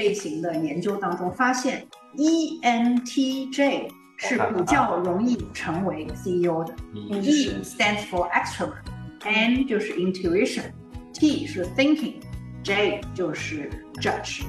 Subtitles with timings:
[0.00, 1.86] 类型的研究当中发现
[2.16, 6.74] ，ENTJ 是比较容易成为 CEO 的。
[6.94, 13.68] E stands for extrovert，N 就是 intuition，T 是 thinking，J 就是
[14.00, 14.40] judge。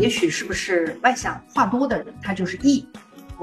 [0.00, 2.86] 也许是不是外向话多的人，他就是 E；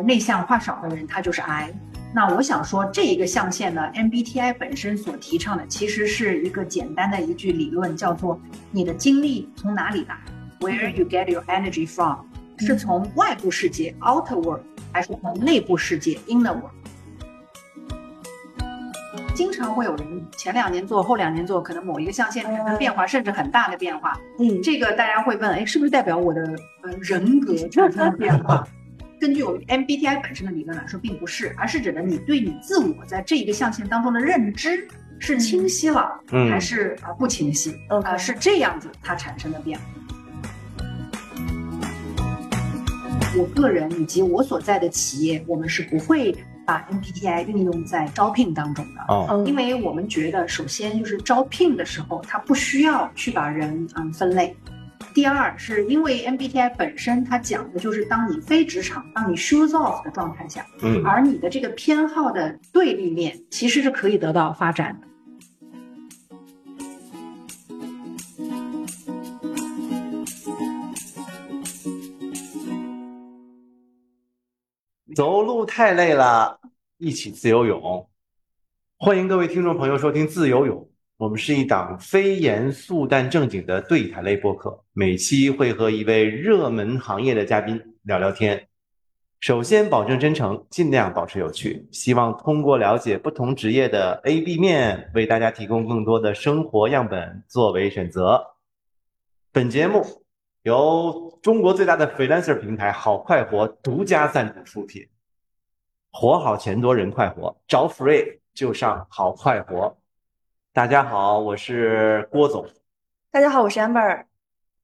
[0.03, 1.71] 内向话少的人，他就是 I。
[2.13, 10.17] 那我想说，这一个象限呢，MBTI 本身所提倡的，其实是一个简单的一句理论，叫做你的精力从哪里来
[10.59, 12.17] ？Where you get your energy from？
[12.57, 16.71] 是从外部世界 （outer world） 还是从内部世界 （inner world）？
[19.33, 24.19] 经常会有人前两年做，后两年做，可能某一个象限产生变化，甚至很大的变化。
[24.37, 26.41] 嗯，这个大家会问，哎，是不是代表我的
[26.83, 28.67] 呃人格产生了变化？
[29.21, 34.87] 根据我们 MBTI 本身的理论来说，并不是，而是指的你对你自我在这一个象限当中的认知
[35.19, 37.71] 是清晰了，还是啊不清晰？
[37.87, 39.85] 啊，是这样子它产生的变化。
[43.37, 54.57] 我个人以及我所在的企业，我们是不会把 MBTI 运用在招聘当中的，哦，因为我们觉得，首先就是招聘的时候，它不需要去把人嗯分类。
[55.13, 65.07] 第二，是因为 MBTI 本身它讲的就是当你非职场，当你 shoes off 的状态下，嗯，而你的这个偏好的对立面其实是可以得到发展的。
[75.13, 76.61] 走路太累了，
[76.97, 78.09] 一起自由泳。
[78.97, 80.90] 欢迎各位听众朋友收听自由泳。
[81.21, 88.67] 我们是一档非严肃但正经的对谈类播客，每期会和一位热门行业的嘉宾聊聊天。
[89.39, 98.43] 首先保证真诚，尽量保持有趣，希望通过了解不同职业的 A、B 面，为大家提供更多的生活样本作为选择。
[99.51, 100.03] 本节目
[100.63, 105.07] 由中国最大的 freelancer 平台好快活独家赞助出品。
[106.11, 109.95] 活好钱多人快活，找 free 就上好快活。
[110.73, 112.65] 大家好，我是郭总。
[113.29, 114.23] 大家好，我是 Amber。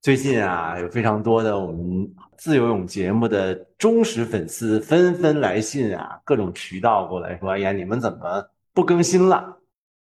[0.02, 9.58] 最近啊，有非常多的我们自由泳节目的忠实粉丝纷纷来信啊，各种渠道过来说：“哎呀，你们怎么不更新了？”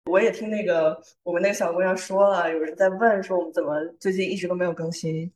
[0.09, 5.29] 我也听那个我们那个小姑娘说了，有人在问说我们怎么最近一直都没有更新。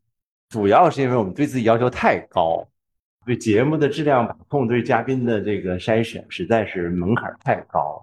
[0.51, 2.65] 主要是因为我们对自己要求太高，
[3.25, 8.01] 对节目的质量把控，对嘉宾的这个筛选，实在是门槛太高。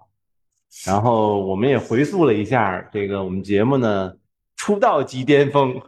[0.86, 4.14] 然后我们也回溯了一下这个我们节目呢
[4.56, 5.82] 出道即巅峰，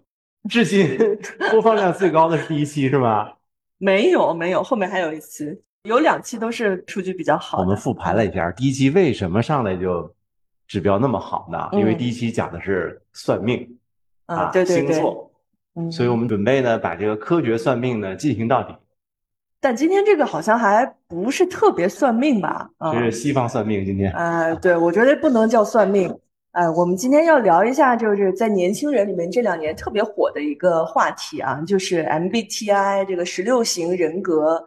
[0.50, 0.98] 至今
[1.52, 3.34] 播放量最高的是第一期是吗？
[3.78, 7.60] 没有没有，后面还有一期，有两期都是数据比较好。
[7.60, 10.14] 我们复盘了一下，第一期为什么上来就
[10.68, 11.70] 指标那么好呢？
[11.74, 13.78] 因为第一期讲的是算命
[14.28, 15.32] 啊，星座，
[15.92, 18.74] 所以我们准备呢把这个科学算命呢进行到底。
[19.66, 22.70] 但今天这个好像还不是特别算命吧？
[22.94, 24.12] 这是西方算命今天。
[24.12, 26.16] 呃，对，我觉得不能叫算命。
[26.52, 34.64] 呃，我们今天要聊一下，就是在年轻人里面这两年特别火的一个话题啊，就是 MBTI 这个十六型人格。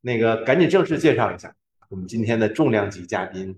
[0.00, 1.54] 那个，赶紧正式介绍一下
[1.88, 3.56] 我们今天的重量级嘉宾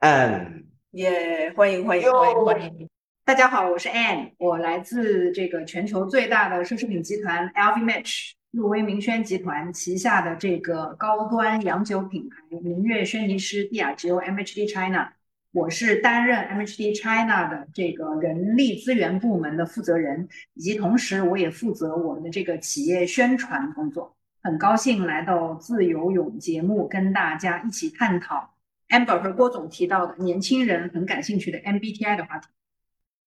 [0.00, 0.64] ，Anne。
[0.90, 2.86] 耶，欢迎欢迎欢迎欢迎！
[3.24, 8.32] 大家好，我是 Anne，我来自这个全球最大的奢侈品集团 LVMH。
[8.52, 15.12] 路威明轩集团旗下的这个高端洋酒品牌明月轩尼诗蒂亚吉欧 MHD China，
[15.52, 24.16] 我是担任 MHD China 的这个人力资源部门的负责人，以及同时我也负责我们的这个企业宣传工作。
[24.42, 28.54] 很高兴来到自由泳节目，跟大家一起探讨
[28.88, 32.48] Amber 和郭总提到的年轻人很感兴趣的 MBTI 的话题。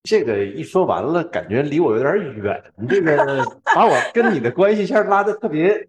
[0.04, 2.64] 这个一说完了，感觉离我有点远。
[2.90, 3.46] 这个
[3.76, 5.88] 把我跟你的关系线拉的特别，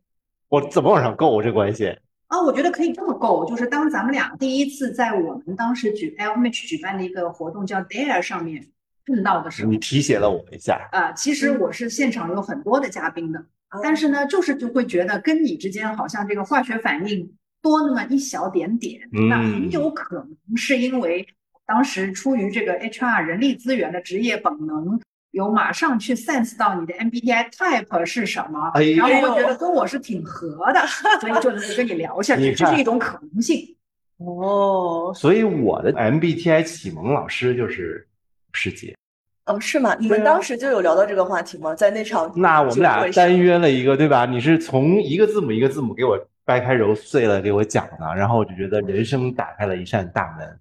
[0.49, 1.97] 我怎么往上够这关系？
[2.27, 8.67] 啊，我觉得可以这么够，就是当咱们俩第一次在我们当时举 LMH 举办的一个活动叫 Dare 上面
[9.07, 10.89] 碰到的时候，你提携了我一下。
[10.93, 13.43] 啊，其实我是现场有很多的嘉宾的，
[13.83, 17.33] 但是呢，就是就会觉得跟你之间好像这个化学反应
[17.63, 21.27] 多那么一小点点，那很有可能是因为。
[21.67, 25.01] 当时出于这个 HR 人力资源的职业本能，
[25.31, 30.81] 有马上去 sense 到你的 MBTI type 是什么，然后我觉得跟我是挺合的，
[31.21, 33.77] 所以就能 跟你聊下去，这是一种可能性。
[34.19, 38.07] 哦，所以我的 MBTI 启蒙老师就是
[38.53, 38.95] 师姐。
[39.47, 39.97] 哦，是吗？
[39.99, 41.75] 你们当时就有聊到这个话题吗？
[41.75, 44.27] 在那场那我们俩单约了一个，对吧？
[44.27, 50.59] 你是从一个字母一个字母给我掰开揉碎了给我讲的，然后我就觉得人生打开了一扇大门。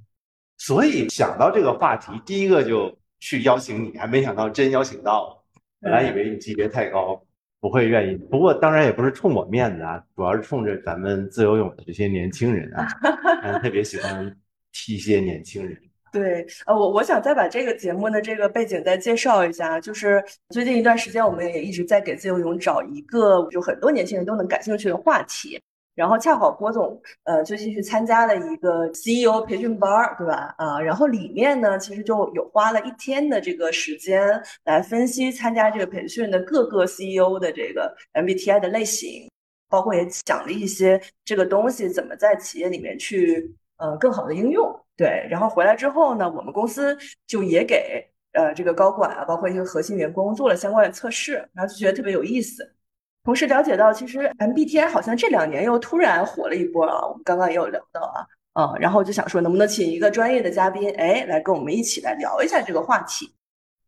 [0.64, 5.44] 所以想到这个话题，第一个就去邀请你，还没想到真邀请到。
[5.82, 7.20] 本来以为你级别太高，
[7.60, 8.16] 不会愿意。
[8.30, 12.88] 不过当然也不是冲我面子啊，主要是冲着咱们自由泳的这些年轻人啊，
[13.58, 14.38] 特别喜欢
[14.72, 15.76] 踢一些年轻人。
[16.14, 25.60] 对，呃，我我想再把这个节目的这个背景再介绍一下，就是最近一段时间，我们也一直在给自由泳找一个就很多年轻人都能感兴趣的话题。
[25.94, 30.56] 然后恰好郭总，呃，最近去参加了一个 CEO 培训班，对吧？
[30.58, 39.30] 啊，然后里面呢，其实就有花了一天的这个时间来分析参加这个培训的各个 CEO 的这个 MBTI 的类型，
[39.70, 44.74] 包括也讲了一些这个东西怎么在企业里面去呃更好的应用。
[44.96, 46.98] 对，然后回来之后呢，我们公司
[47.28, 52.76] 就也给呃这个高管啊，包括一些核心员工做了相关的测试，然后就觉得特别有意思。
[53.24, 57.08] 同时了解到，其实 MBTI 好像这两年又突然火了一波啊。
[57.08, 63.32] 我们刚刚也有聊到啊，嗯，然后就想说，能不能请一个专业的嘉宾，哎，来跟我们一起来聊一下这个话题。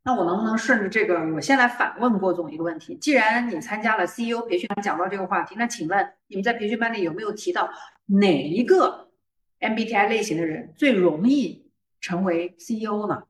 [0.03, 7.68] 那我能不能顺着这个，我先来反问郭总一个问题：既然你参加了 CEO 培训班，讲到这个话题，那请问你们在培训班里有没有提到
[8.06, 9.09] 哪一个
[9.62, 11.71] MBTI 类型的人最容易
[12.01, 13.24] 成为 CEO 呢？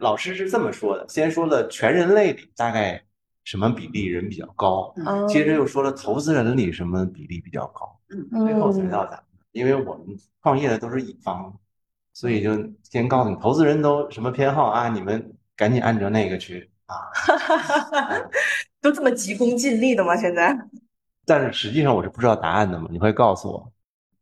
[0.00, 3.04] 老师是这么说的：先说了全人类里大概。
[3.48, 4.94] 什么比例人比较高？
[5.26, 7.98] 接着又说了投资人里什么比例比较高？
[8.10, 9.22] 嗯，最后才到咱们，
[9.52, 11.50] 因为我们创业的都是乙方，
[12.12, 12.50] 所以就
[12.82, 16.94] 先告诉你投资人都什么偏好啊，你们赶紧按照那个去啊。
[18.82, 20.14] 都这么急功近利的吗？
[20.14, 20.54] 现在？
[21.24, 23.72] 但是实际上我是不知道答案的嘛，你会告诉我。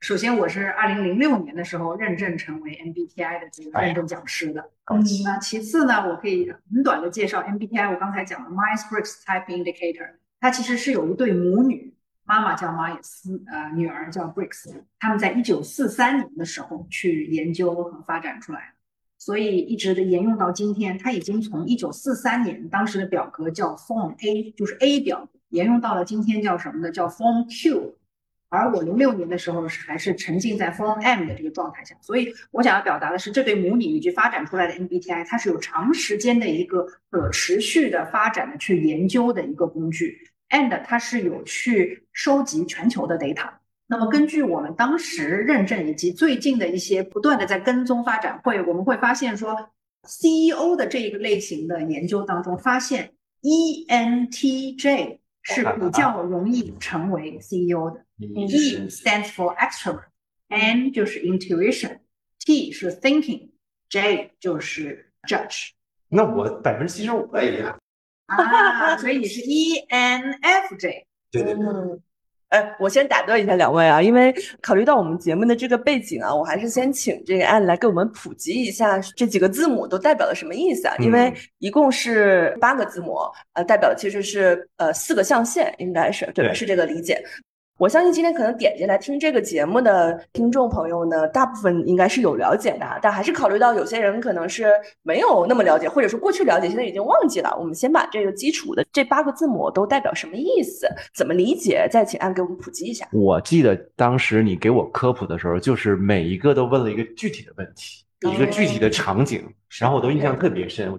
[0.00, 4.60] 首先，我是二零零六年的时候认证成为 MBTI 的这个认证讲师的。
[4.92, 7.92] 嗯，那其次呢，我可以很短的介绍 MBTI。
[7.92, 11.94] 我刚才讲了 Myers-Briggs Type Indicator，它其实是有一对母女，
[12.24, 14.70] 妈妈叫马也斯，呃，女儿叫 Briggs，
[15.00, 18.74] 他们在一九四三年的时候去研究和发展出来的，
[19.18, 20.96] 所以一直的沿用到今天。
[20.98, 26.92] 它已经从一九四三年当时的表格叫 Form A，就是 A 表，沿用到了今天叫什么呢？
[26.92, 27.96] 叫 Form Q。
[28.56, 40.16] 而我零六年的时候是还是沉浸在 Form M 的这个状态下，所以我想要表达的是，这对母女以及发展出来的 MBTI，它是有长时间的一个可持续的发展的去研究的一个工具
[40.50, 43.50] ，and 它是有去收集全球的 data。
[43.86, 49.70] 那么根据我们当时认证以及最近的一些不断的在跟踪发展，会我们会发现说
[50.04, 53.12] ，CEO 的这一个类型的研究当中，发现
[53.42, 58.04] ENTJ 是比较容易成为 CEO 的。
[58.18, 58.26] E
[58.88, 65.70] stands for extrovert，N 就是 intuition，T 是 thinking，J 就是 judge。
[66.08, 67.78] 那我百分之七十五了呀。
[68.26, 71.04] 啊，所以你是 ENFJ。
[71.30, 71.62] 对对对。
[72.56, 80.96] 哎，我先打断一下两位啊，因为考虑到我们节目的这个背景啊，我还是先请这个安来给我们普及一下这几个字母都代表了什么意思啊？
[80.98, 83.18] 因为一共是八个字母，
[83.52, 86.54] 呃，代表的其实是呃四个象限，应该是对吧？
[86.54, 87.22] 是这个理解。
[87.78, 97.54] 我相信今天可能点进来听这个节目的听众朋友呢，大部分应该是有了解的，但还是考虑到有些人可能是没有那么了解，或者说过去了解，现在已经忘记了。
[97.58, 103.06] 我们先把这个基础的这八个字母都代表什么意思，怎么理解，再请安给我们普及一下。
[103.12, 108.02] 我记得当时你给我科普的时候，就是每一个都问了一个具体的问题，
[108.32, 109.44] 一个具体的场景，
[109.78, 110.98] 然后我都印象特别深。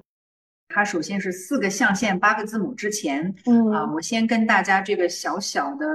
[0.70, 5.86] 它首先是四个象限，八个字母之前，嗯啊，我先跟大家这个小小的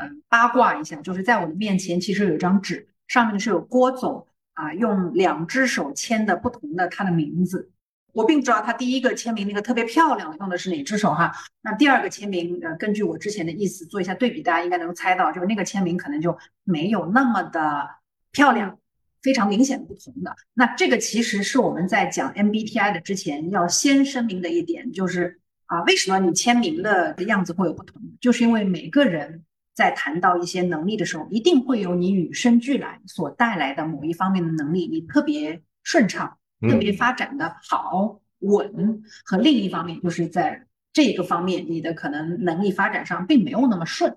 [0.00, 7.70] 嗯八卦一下，就是在我的面前其实有一张纸，上面是有郭总啊用两只手签的不同的他的名字，
[8.12, 17.88] 我并不知道他第一个签名那个特别漂亮用的是哪只手哈，那第二个签名呃根据我之前的意思做一下对比，大家应该能猜到，就是那个签名可能就没有那么的
[18.32, 18.78] 漂亮。
[19.22, 28.00] 非常明显不同的，那这个其实是我们在讲 MBTI 的之前要先声明的一点，就是啊，为什么你签名的样子会有不同？
[28.20, 44.16] 就是因为每个人在谈到一些能力的时候，一定会有你与生俱来所带来的某一方面的能力，你特别顺畅，特别发展的好稳，和另一方面就是在这个方面你的可能能力发展上并没有那么顺，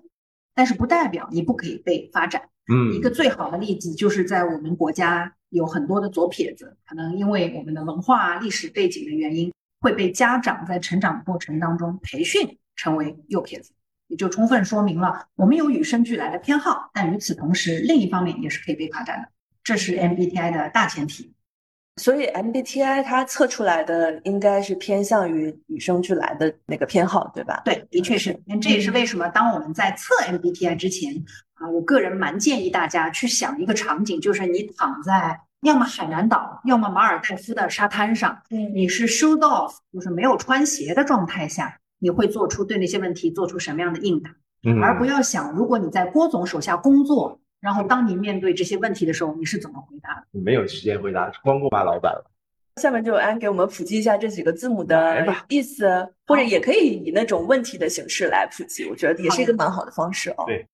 [0.54, 2.42] 但是不代表你不可以被发展。
[2.72, 13.72] 嗯，一个最好的例子就是在我们国家有很多的左撇子，可能因为我们的文化历史背景的原因，会被家长在成长过程当中培训成为右撇子，
[14.08, 19.28] 也就充分说明了我们有与生俱来的偏好，但与此同时，另一方面也是可以被发展的，
[19.62, 21.34] 这是 MBTI 的大前提。
[21.96, 27.62] 所以 MBTI 它测出来的应该是偏向于与生俱来的那个偏好，对吧？
[27.64, 28.36] 对，的确是。
[28.60, 31.14] 这也是为什么当我们在测 MBTI 之前
[31.54, 44.30] 啊，我个人蛮建议大家去想一个场景，就是你躺在要么海南岛，要么马尔代夫的沙滩上，你是 shoes off，就是没有穿鞋的状态下，你会做出对那些问题做出什么样的应答，
[44.64, 50.38] 嗯，而不要想如果你在郭总手下工作，然后当你面对这些问题的时候，你是怎么回答的？
[50.38, 52.30] 没有时间回答，光顾骂老板了。
[52.76, 60.44] 下面就安给我们普及一下这几个字母的意思，或者也可以以那种问题的形式来普及，我觉得也是一个蛮好的方式哦。
[60.46, 60.68] 对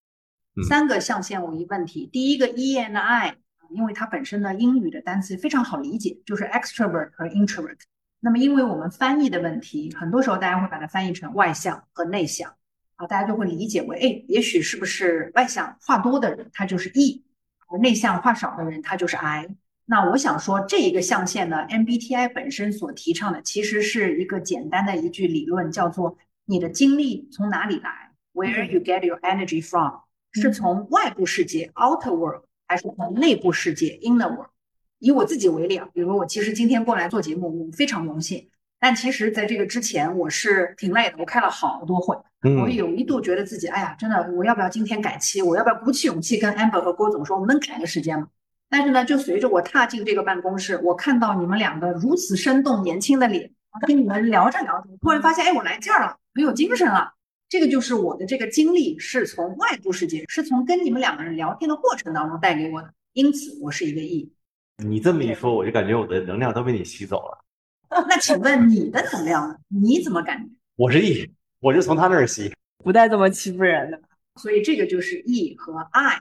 [0.57, 3.37] 嗯三个象限为问题，第一个 E and I，
[3.71, 7.79] 因为它本身呢英语的单词非常好理解，就是 extrovert 和 introvert。
[8.19, 12.53] 那么因为我们翻译的问题，很多时候大家会把它翻译成外向和内向
[13.00, 17.25] 啊，大家就会理解为，哎，也许是不是外向话多的人他就是 E，
[17.69, 19.49] 而内向话少的人他就是 I。
[19.87, 30.00] 那我想说，这一个象限呢，MBTI 本身所提倡的其实是一个简单的一句理论，叫做你的精力从哪里来，Where you get your energy from，
[30.33, 34.50] 是从外部世界 outer world，还是从内部世界 inner world？
[34.99, 38.50] 以我自己为例啊，比如我其实今天过来做节目，我非常荣幸。
[38.81, 45.43] 但其实，在这个之前，我是挺累的，我开了好多会，我嗯，有一度觉得自己，哎呀，真的，我要不要今天改期？
[45.43, 48.27] 我要不要鼓起勇气跟 Amber 和郭总说，我们能改个时间吗？
[48.71, 53.51] 但是呢，就随着我踏进这个办公室，我看到你们两个如此生动年轻的脸，
[53.87, 57.13] 跟你们聊着聊着，突然发现，哎，我来劲儿了，很有精神了。
[57.51, 64.33] 这个就是我的这个经历是从外部世界，是从跟你们两个人聊天的过程当中带给我的，因此我是一个 E。
[64.79, 67.45] 你这么一说，我就感觉我的能量都被你吸走了。
[68.09, 69.57] 那请问你的能量呢？
[69.69, 70.49] 你怎么感觉？
[70.77, 71.29] 我是 E，
[71.59, 72.55] 我是从他那儿吸，
[72.85, 74.01] 不带这么欺负人的。
[74.37, 76.21] 所以这个就是 E 和 I。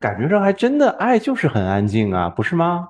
[0.00, 2.88] 感觉上还真的爱就是很安静啊，不是吗？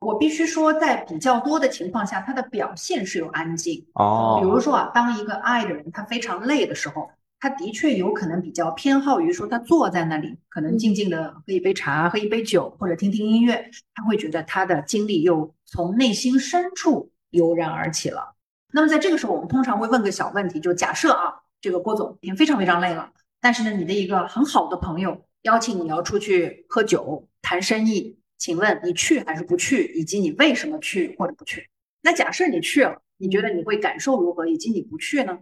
[0.00, 3.84] 我必须说，在比较多的情况下，他的表现是有安静。
[3.92, 18.34] 哦，比如说啊，当一个 I 的人他非常累的时候，他的确有可能比较偏好于说他坐在那里，可能静静的喝一杯茶、喝一杯酒或者听听音乐，他会觉得他的精力又从内心深处油然而起了。
[18.72, 31.68] 那么在这个时候，我们通常会问个小问题，就假设啊，这个郭总已经非常非常累了，但是呢，你的一个很好的朋友邀请你要出去喝酒谈生意，请问你去还是不去，以及你为什么去或者不去？
[32.02, 34.46] 那假设你去了，你觉得你会感受如何？
[34.46, 35.38] 以及你不去呢？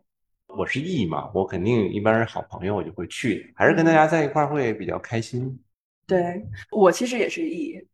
[0.47, 5.59] 我是 E 嘛，我肯定一般是好朋友，我就会去，还是跟大家在一块儿会比较开心。
[6.07, 7.85] 对我其实也是 E，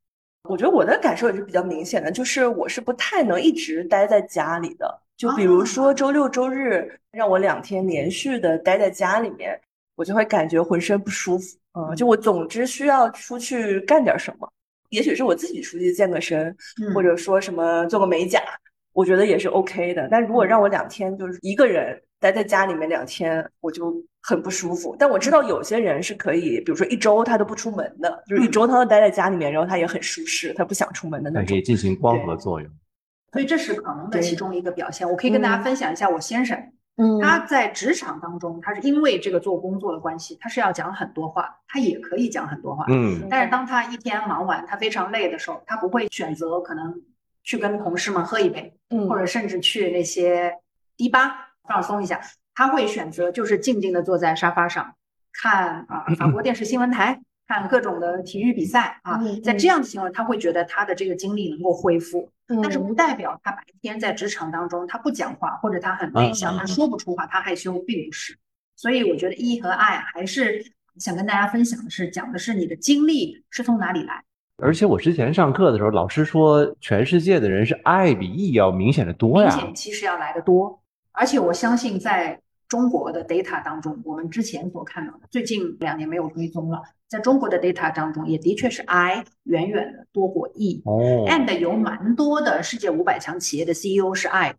[0.49, 5.01] 我觉得我的感受也是比较明显的，就是我是不太能一直待在家里的。
[5.17, 9.59] 就比如说周六周日让我两天连续的待在家里面，
[9.95, 11.57] 我就会感觉浑身不舒服。
[11.75, 14.53] 嗯，就我总之需要出去干点什么，
[14.91, 16.49] 也许是我自己出去健个身，
[16.83, 18.43] 嗯或者说什么做个美甲，
[18.93, 20.09] 我觉得也是 OK 的。
[20.11, 24.95] 但如果让我两天就是一个人待在家里面两天，我就很不舒服。
[24.97, 31.61] 但我知道有些人是可以，比如说一周他都不出门的，就是一周他都待在家里面，然后他也很舒适，他不想出门的那种可以。
[31.61, 32.71] 进行光合作用。
[33.33, 35.09] 所以这是可能的其中一个表现。
[35.09, 36.57] 我可以跟大家分享一下我先生，
[36.97, 42.85] 嗯他在职场当中，他是因为这个做工作的关系，他是要讲很多话，他也可以讲很多话。
[42.89, 46.95] 嗯但是当他一天忙完，他非常累的时候，他不会选择可能
[47.43, 50.53] 去跟同事们喝一杯，嗯或者甚至去那些
[50.97, 52.21] 迪吧放松一下，
[52.55, 54.95] 他会选择就是静静的坐在沙发上
[55.33, 62.31] 看啊 法国电视新闻台，看各种的体育比赛啊嗯，在这样的情况，他会觉得他的这个精力能够恢复，
[62.63, 68.37] 但是嗯不代表他白天在职场当中他不讲话，或者他很内向，嗯他说不出话，他害羞，并不是。
[68.77, 70.65] 所以我觉得 E 和 I 还是
[70.99, 74.23] 想跟大家分享的是，讲的是你的精力是从哪里来。
[74.63, 79.65] 而且我之前上课的时候，老师说全世界的人是爱比 E 要明显的多呀明呀。
[79.67, 80.82] 显其实要来的多。
[81.13, 90.81] 而且我相信，在中国的 data 当中，我们之前所看到的，最近两年没有追踪了，在中国的 data 当中，也的确是 I 远远的多过 E。
[90.87, 94.59] 哦，and 有蛮多的世界五百强企业的 CEO 是 I 的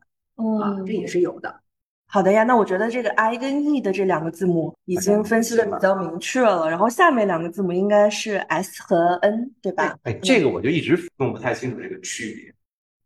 [0.62, 1.62] 啊，嗯这也是有的。
[2.05, 9.98] 好的呀，那我觉得这个 I 跟 E 的这两个字母已经分析的比较明确了，然后下面两个字母应该是 S 和 N，对吧？
[10.03, 12.53] 哎，这个我就一直弄不太清楚这个区别。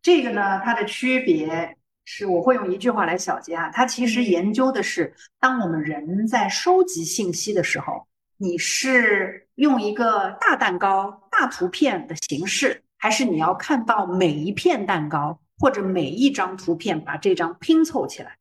[0.01, 1.73] 这个呢，它的区别
[2.09, 18.37] 是我会用一句话来小结啊，它其实研究的是，当我们人在收集信息的时候，你是用一个大蛋糕、大图片的形式，还是你要看到每一片蛋糕或者每一张图片，把这张拼凑起来？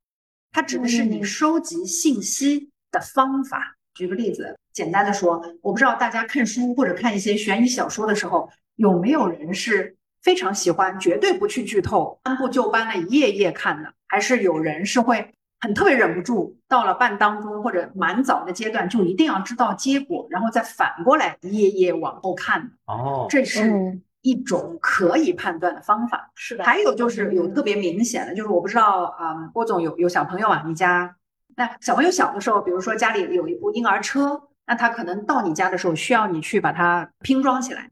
[0.53, 3.77] 它指的是你嗯收集信息的方法。
[3.95, 9.97] 举个例子，简单的说，我不知道大家看书或者看一些悬疑小说的时候，有没有人是
[10.27, 22.69] 非常喜欢绝对不去剧透，按部就班的一页页看的，还是有人是会很特别忍不住，到了半当中或者蛮早的阶段就一定要知道结果，然后再反过来一页页往后看的？
[22.87, 26.29] 哦，这是嗯一种可以判断的方法。
[26.35, 31.15] 是的还有就是有特别明显的，就是我不知道啊、郭总有有小朋友啊，你家
[31.55, 37.89] 那小朋友小的时候，比如说家里有一部婴儿车，那他可能到你家的时候需要你去把它拼装起来。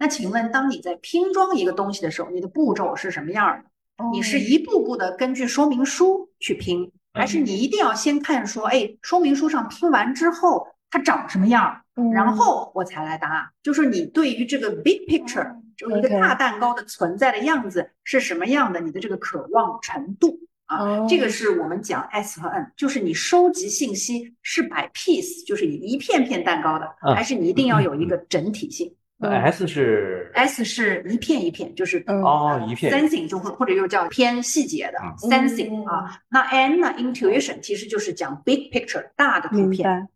[0.00, 4.04] 那请问，当你在拼装一个东西的时候，你的步骤是什么样的？
[4.14, 11.82] 你是一步步的根据说明书去拼，还是你一定要先看说，哎，说明书上拼完之后它长什么样，
[12.14, 13.52] 然后我才来答？
[13.62, 28.94] 就是你对于这个 big picture，就一个大蛋糕的存在的样子是什么样的，你的这个渴望程度啊，这个是我们讲 S 和 N，就是你收集信息是摆 piece，就是你一片片蛋糕的，还是你一定要有一个整体性？
[29.22, 34.98] 那 S 是 S 是一片一片，就是哦一片 sensing 就会或者又叫偏细节的
[35.28, 36.18] sensing 啊。
[36.30, 40.08] 那 N 呢 intuition 其实就是讲 big picture 大的图片。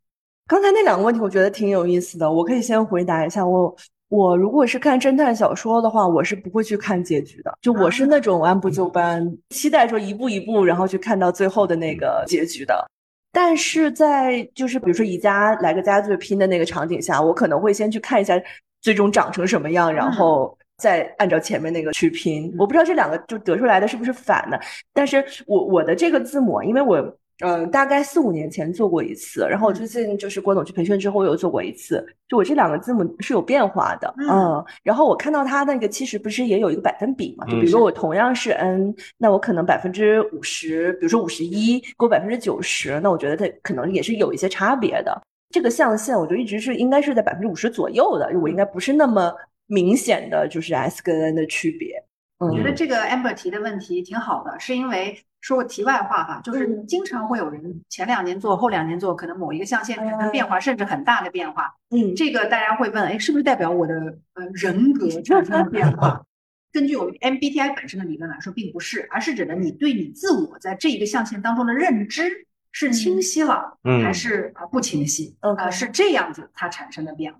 [0.46, 3.46] 刚才那两个问题我觉得挺有意思的，我可以先回答一下。
[3.46, 3.76] 我
[4.08, 12.90] 我如果是看侦探小说的话，我是不会去看结局的，就我是那种按部就班，期待说一步一步，然后去看到最后的那个结局的。
[13.30, 18.40] 但是在就是比如说宜家来个家最拼的那个场景下，我可能会先去看一下。
[18.84, 22.54] 最终长成什么样，然后再按照前面那个去拼。
[22.58, 24.60] 我不知道这两个就得出来的是不是反的，
[24.92, 34.62] 但是我我的这个字母，因为我嗯大概四五年前做过一次，然后我最近就是郭总去培训之后我又做过一次，就我这两个字母是有变化的，嗯。
[34.82, 37.46] 然后我看到它那个其实不是也有一个百分比嘛？
[37.46, 45.18] 就比如说我同样是 N，那我可能百分之五十，比如说五十一，给我百分之九十，那我觉得它可能也是有一些差别的。
[45.54, 49.32] 这个象限，我就一直是应该是在百分之五十左右的，我应该不是那么
[49.68, 51.94] 明显的就是 S 跟 N 的区别。
[52.38, 61.72] 我觉得这个 Amber 提的问题挺好的，是因为说个题外话哈，就是经常会有人前两年做，后两年做，可能某一个象限产生变化，甚至很大的变化。
[61.90, 63.94] 嗯，这个大家会问，哎，是不是代表我的
[64.34, 66.20] 呃人格产生了变化？
[66.74, 72.48] 根据我们 MBTI 本身的理论来说，并不是，而是指的你对你自我在这一个象限当中的认知。
[72.76, 75.36] 是清晰了，还是啊不清晰？
[75.40, 77.38] 呃，是这样子它产生的变化。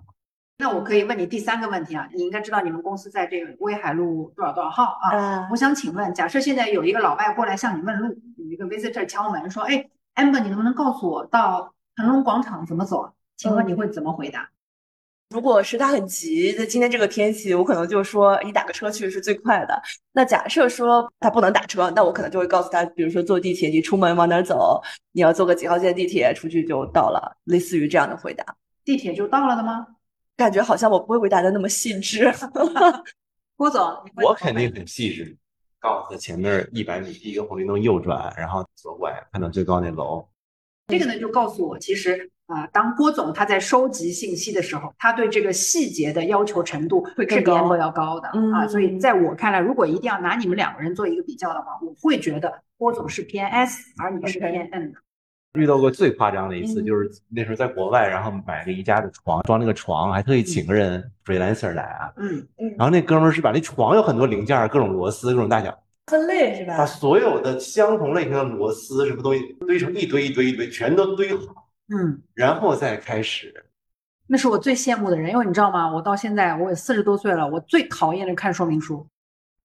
[0.59, 5.49] 那我可以问你第三个问题啊，你应该知道你们公司在这个威海路多少多少号啊？
[5.51, 14.49] 我想请问，假设现在有一个老外过来向你问路，有一个 visitor 敲门说：“哎，amber，你能不能告诉我到腾龙广场怎么走？”请问你会怎么回答？
[15.31, 19.83] 如果是他很急，在今天这个天气，我可能就说你打个车去是最快的。
[20.13, 24.81] 那假设说他不能打车，那我可能就会告诉他，比如说坐地铁，你出门往哪走，
[25.13, 28.45] 你要坐个几号线地铁出去就到了，类似于这样的回答。
[28.85, 29.87] 地铁就到了的吗？
[30.37, 32.33] 感觉好像我不会回答的那么细致。
[33.57, 33.83] 郭总，
[34.23, 35.37] 我肯定很细致，
[35.81, 40.25] 告诉他前面一百米第一个红绿灯右转，然后左拐看到最高那楼。
[40.87, 42.31] 这个呢，就告诉我其实。
[42.47, 48.67] 啊，当郭总他在收集信息的时候，他对这个细节的要求程度会比 amber 要高的啊。
[48.69, 54.99] 所以在我看来，如果一定要拿你们两个人做一个比较的话，我会觉得郭总是偏 S，而你是偏 N 的。
[55.59, 62.13] 遇到过最夸张的一次，就是那时候在国外，然后买了一家的床，装那个床，还特意请个人 freelancer 来啊。
[62.17, 62.69] 嗯嗯。
[62.77, 65.73] 然后那哥们儿是把那床有很多零件，各种螺丝，各种大小，
[66.09, 66.77] 分类是吧？
[66.77, 71.64] 把所有的相同类型的螺丝什么东西堆成一堆一堆一堆，全都堆好。
[71.89, 73.65] 嗯，然后再开始，
[74.27, 75.93] 那是我最羡慕的人，因为你知道吗？
[75.93, 79.07] 我到现在我也四十多岁了，我最讨厌的看说明书。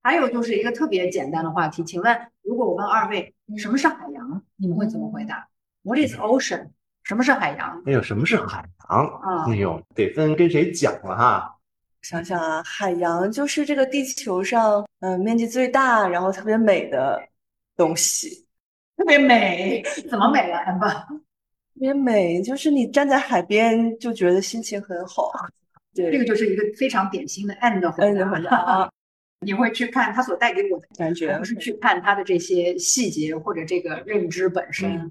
[0.02, 5.48] 还有就是一个特别简单的话题，请问，如果我问二位什么是海洋，你们会怎么回答
[5.84, 6.70] ？What is ocean？
[7.04, 7.82] 什么是海洋？
[7.86, 9.06] 哎呦，什么是海洋？
[9.08, 11.56] 啊，哎呦，得分跟谁讲了哈。
[12.02, 17.22] 想想啊，海洋就是这个地球上嗯面积最大，然后特别美的
[17.76, 18.46] 东西，
[18.96, 21.06] 特别美，怎么美了？amber？
[21.80, 25.32] 特别美，就是你站在海边就觉得心情很好。
[25.96, 28.14] 对，这个就是一个非常典型的 and 的回
[28.44, 28.92] 答。
[29.46, 35.10] 你会去看它所带给我的感觉，而不是去看它的这些细节或者这个认知本身。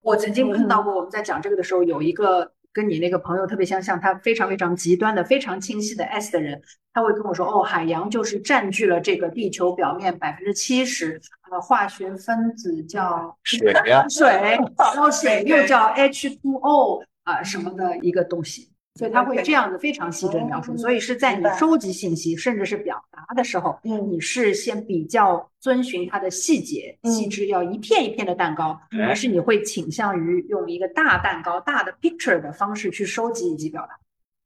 [0.00, 2.50] 我曾经碰到过，我们在讲这个的时候，有一个。
[2.72, 6.60] 跟你那个朋友特别相像，他非常非常极端的、非常清晰的 S 的人，
[6.92, 33.98] 他会跟我说：“哦，海洋就是占据了这个地球表面百分之七十，呃，化学分子叫水呀，水，然后水又叫 H2O 啊什么的一个东西。”所以他会这样子非常细致的描述，所以是在你收集信息甚至是表达的时候，你是先比较遵循它的细节细致，要一片一片的蛋糕，而是你会倾向于用一个大蛋糕、大的 picture 的方式去收集以及表达？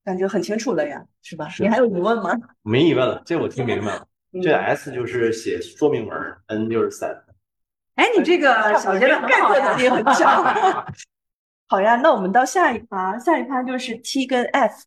[0.05, 1.49] 感觉很清楚了呀，是吧？
[1.59, 2.31] 你还有疑问吗？
[2.63, 4.07] 没疑问了，这我听明白了。
[4.43, 7.17] 这 S 就是写说明文，N 就是 set。
[7.97, 10.87] 哎，你这个小学的很好呀，很强。
[11.69, 14.85] 好呀，那我们到下一趴，下一趴就是 T 跟 F。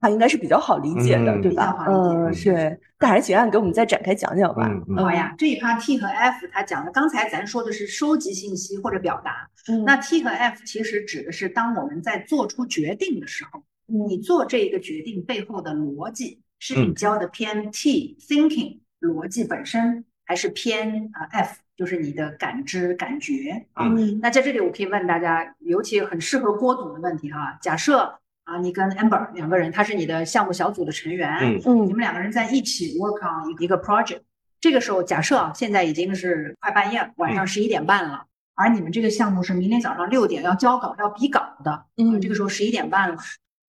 [0.00, 1.72] 它应该是比较好理解的，嗯对吧？
[1.72, 2.80] 比较好理嗯，解对。
[2.98, 4.68] 但还是请按给我们再展开讲讲吧。
[4.68, 23.86] 嗯嗯好呀，这一趴 T 和 F 它讲的，刚才咱说的是收集信息或者表达，嗯那 T 和 F 其实指的是当我们在做出决定的时候，你做这一个决定背后的逻辑是比嗯较的偏 T thinking 逻辑本身，还是偏啊 F 就是你的感知感觉啊？
[23.86, 24.18] 嗯。
[24.20, 34.22] 那在这里我可以问大家，尤其很适合郭总的问题哈，假设啊你跟 Amber 两个人，他是你的项目小组的成员，嗯你嗯们两个人在一起 work on 一个 project，
[34.60, 38.24] 这个时候假设啊，现在已经是快半夜了，晚上十一点半了，
[38.56, 42.20] 而你们这个项目是明天早上六点要交稿要比稿的，啊嗯。
[42.20, 43.16] 这个时候十一点半了，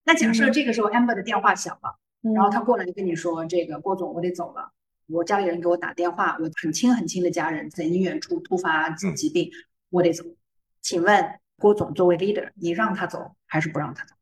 [0.04, 0.52] 那假设嗯。
[0.52, 2.34] 这个时候 Amber 的电话响了，嗯。
[2.34, 4.72] 然后他过来就跟你说，这个郭总我得走了，
[5.10, 9.50] 我家里人给我打电话，我很亲很亲的家人在医院出突发嗯疾病，
[9.90, 10.24] 我得走，
[10.80, 14.14] 请问郭总作为 leader，你让他走还是不让他走？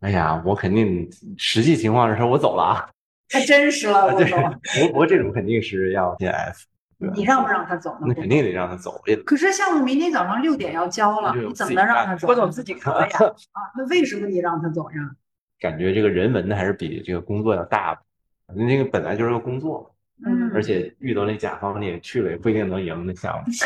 [0.00, 2.90] 哎呀，我肯定实际情况是说我走了啊。
[3.30, 6.66] 太真实了， 郭对，总，不不过这种肯定是要先 F，
[6.98, 8.06] 对吧你让不让他走呢？
[8.06, 12.26] 那肯定得让他走，可是项目明天早上六点要交了你怎么能让他走？
[12.26, 13.18] 郭 总自己可以呀。
[13.52, 14.96] 啊，那为什么你让他走呀？
[15.58, 17.98] 感觉这个人文的还是比这个工作要大。
[18.54, 19.93] 那这个本来就是个工作，
[20.24, 23.44] 嗯而且遇到那甲方你也去了，也不一定能赢的项目。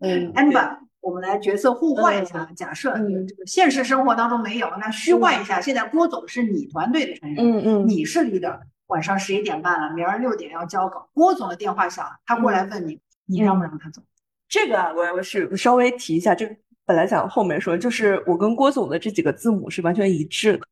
[0.00, 2.46] 嗯 Amber，我们来角色互换一下。
[2.54, 14.02] 假设嗯这个现实生活当中没有，那虚幻一下，现在郭总是你团队的成员，嗯嗯你是 leader，晚上十一点半了，明儿六点要交稿，郭总的电话响，他过来问你，你让不让他走？
[14.48, 16.54] 这个啊，我我是稍微提一下，这个
[16.86, 20.66] 本来想后面说，就是我跟郭总的这几个字母是完全一致的，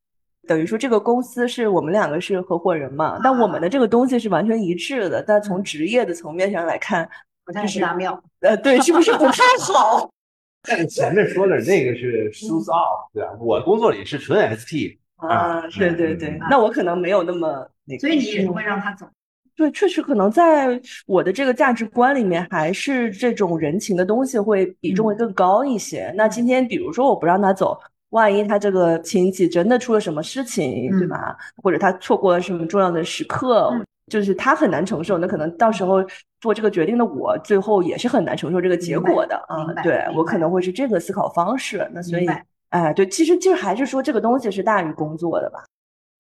[0.47, 7.09] 等于说这个公司是我们两个是合伙人嘛，但我们的这个东西是完全一致的，但从职业的层面上来看，
[7.45, 10.09] 不太是大妙，呃，对，是不是不太好？
[10.69, 13.31] 但是前面说的那个是 shoes off，对吧？
[13.39, 19.07] 我工作里是纯 ST，啊，对对对嗯，那我可能没有那么那个，所以你也是嗯会让他走。
[19.55, 26.13] 对，确实可能在我的这个价值观里面，还是这种人情的东西会比重会更高一些。
[26.15, 27.79] 那今天比如说我不让他走，
[28.11, 31.37] 万一他这个亲戚真的出了什么事情，对嗯吧？
[31.63, 35.97] 或者他错过了什么重要的时刻，嗯就是他很难承受，那可能到时候
[36.41, 41.89] 做这个决定的我，最后也是很难承受这个结果的啊对我可能会是这个思考方式。
[41.93, 42.27] 那所以
[42.69, 45.65] 哎，对，其实就是还是说这个东西是大于工作的吧。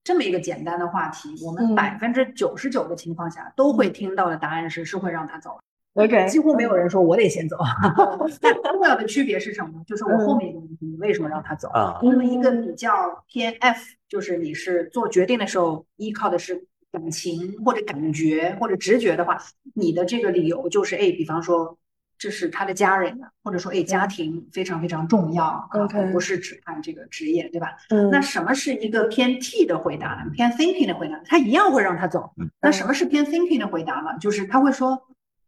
[0.02, 5.56] 这么一个简单的话题，我嗯们百分之九十九的情况下都会听到的答案是是会让他走。
[5.96, 7.56] OK，几乎没有人说我得先走。
[8.40, 9.82] 但重要的区别是什么？
[9.86, 11.68] 就是我后面一个问题，你为什么让他走？
[11.70, 19.38] 啊，那么一个比较偏 F，就是你是做决定的时候依靠的是感情或者感觉或者直觉的话，
[19.74, 21.78] 你的这个理由就是哎，比方说
[22.18, 27.74] 这是他的家人呀，或者说哎家庭非常非常重要，啊 OK 而不是只看这个职业，对吧？
[27.88, 30.30] 嗯那什么是一个偏 T 的回答呢？
[30.34, 32.50] 偏 thinking 的回答，他一样会让他走嗯。
[32.60, 34.10] 那什么是偏 thinking 的回答呢？
[34.20, 34.98] 就是他会说，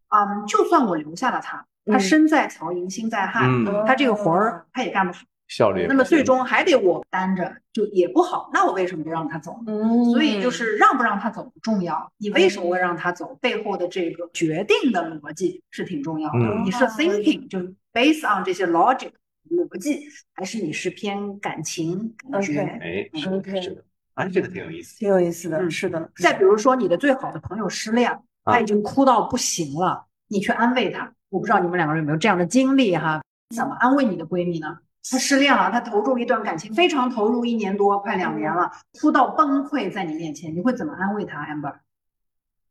[0.09, 5.87] 嗯，就算我留下了他，他嗯身在曹营心在汉，嗯，他这个活儿他也干不好，效率。
[5.89, 8.51] 那么最终还得我担着，就也不好。
[8.53, 9.73] 那我为什么不让他走呢？
[9.73, 13.37] 嗯，所以就是让不让他走不重要，你为什么会让他走？
[13.41, 16.39] 背后的这个决定的逻辑是挺重要的。
[16.39, 19.11] 嗯你是 thinking 就是 based on 这些 logic
[19.51, 24.99] 逻辑，还是你是偏感情感觉 OK 哎，是的 OK 是的，哎，这个挺有意思。
[24.99, 26.11] 挺有意思的，嗯是的。
[26.17, 28.19] 再比如说，你的最好的朋友失恋，啊
[28.51, 31.11] 他已经哭到不行了，你去安慰他。
[31.31, 33.21] 我不知道你们两个人有没有这样的经历哈？
[33.55, 34.79] 怎么安慰你的闺蜜呢？
[35.11, 41.73] 她失恋了，她投入一段感情，非常投入，一年多，快两年了，哭到崩溃在你面前，你会怎么安慰她，amber？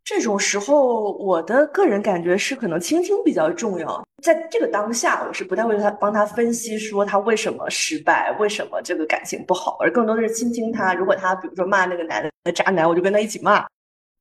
[0.04, 4.04] 这种时候，我的个人感觉是可能倾听比较重要。
[4.24, 10.94] 在这个当下，我是不太会他帮他分析说他为什么失败，为什么这个感情不好，而更多的是倾听他。
[10.94, 13.66] 如果他比如说骂那个男的渣男，我就跟他一起骂。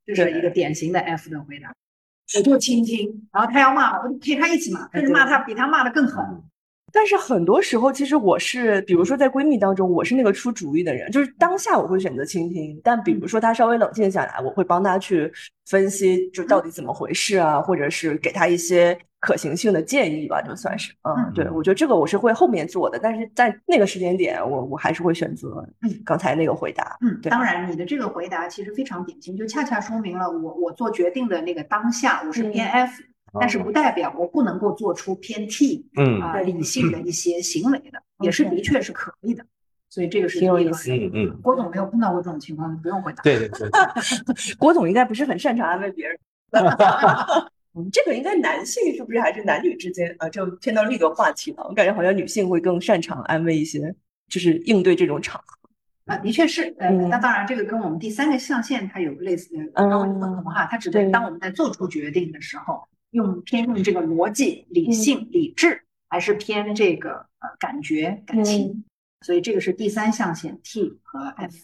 [0.06, 1.74] 这是一个典型的 F 的回答。
[2.36, 6.24] 我就倾听，然后他要骂我，我就陪他一起骂，但是骂他比他骂的更狠。
[6.96, 15.30] 但是很多时候，其实我是，比如说在闺蜜当中，我是那个出主意的人，就是当下我会选择倾听，但比如说她稍微冷静下来，我会帮她去
[15.66, 21.32] 分析，就到底怎么回事啊，或者是给她一些可行性的建议吧，就算是，嗯，嗯。
[21.34, 25.92] 对，我觉得这个我是会后面做的，但是在那个时间点，我我还是会选择嗯。
[26.02, 27.28] 刚才那个回答，嗯，对。
[27.28, 33.02] 当然，你的这个回答其实非常典型，就恰恰说明了我我做决定的那个当下，我是偏 F，、
[33.40, 39.44] 但是不代表我不能够做出偏替嗯啊、理性的一些行为的，也是的确是可以的。
[39.88, 43.22] 所以这个是第一个挺有意思嗯嗯，郭总没有碰到过这种情况，不用回答。
[43.22, 43.68] 对对对，
[44.58, 46.18] 郭总应该不是很擅长安慰别人。
[47.74, 50.28] 嗯，这个应该男性是不是还是男女之间啊？
[50.28, 51.64] 就偏到另一个话题了。
[51.68, 53.94] 我感觉好像女性会更擅长安慰一些，
[54.28, 55.68] 就是应对这种场合。
[56.06, 64.74] 啊，的确是，呃，嗯那当然，这个跟我们第三个象限它有类似的嗯稍微不同哈，它只对是当我们在做出决定的时候，用偏用这个逻辑、嗯。
[64.74, 68.84] 理性、理智，还是偏这个呃感觉、感情，嗯。
[69.24, 71.54] 所以这个是第三象限 T 和 F。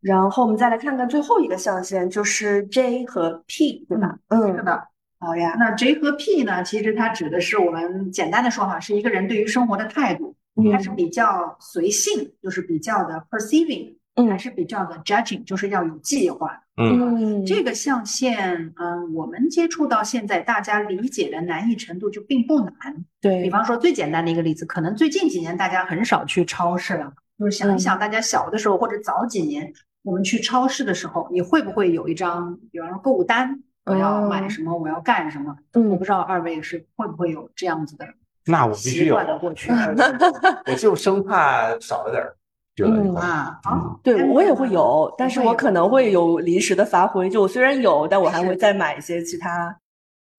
[0.00, 4.18] 然后我们再来看看最后一个象限，就是 J 和 P，对吧？
[4.28, 10.36] 嗯，是的，好呀，那 J 和 P 呢，其实它指的是我们简单的说哈，是一个人对于生活的态度，
[10.70, 16.58] 它是嗯比较随性，就是比较的 perceiving，嗯还是比较的 judging，就是要有计划。
[16.78, 22.74] 嗯，嗯，这个象限，嗯，我们接触到现在，大家理解的难易程度就并不难。
[23.20, 23.42] 对。
[23.42, 27.78] 比，方说最简单的一个例子，可能最近几年大家很少去超市了，就是想一嗯。
[27.78, 35.56] 想，大家小的时候或者早几年，我们去超市的时候，你会不会有一张，比方说购物单，我要买哦什么，我要干什么？
[35.74, 38.06] 我嗯不知道二位是会不会有这样子的
[38.46, 39.72] 那我必须习有，惯的过去。
[40.70, 42.36] 我就生怕少了点儿，
[42.76, 43.58] 觉得嗯啊？
[43.64, 47.28] 好，对，我也会有，但是我可能会有临时的发挥。
[47.30, 49.74] 就我虽然有，但我还会再买一些其他。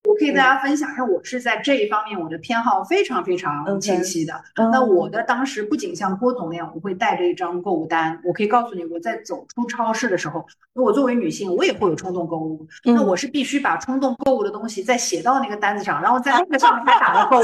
[0.08, 4.34] 我可以跟大家分享一下，我是在这一方面我的偏好非常非常清晰的。
[4.56, 17.42] 嗯那我的当时不仅像郭总那样，我会带着一张购物单，我可以告诉你，我在走出超市的时候，那我作为女性，我也会有冲动购物，那嗯我是必须把冲动购物的东西再写到那个单子上，然后 在那个上面还打了勾。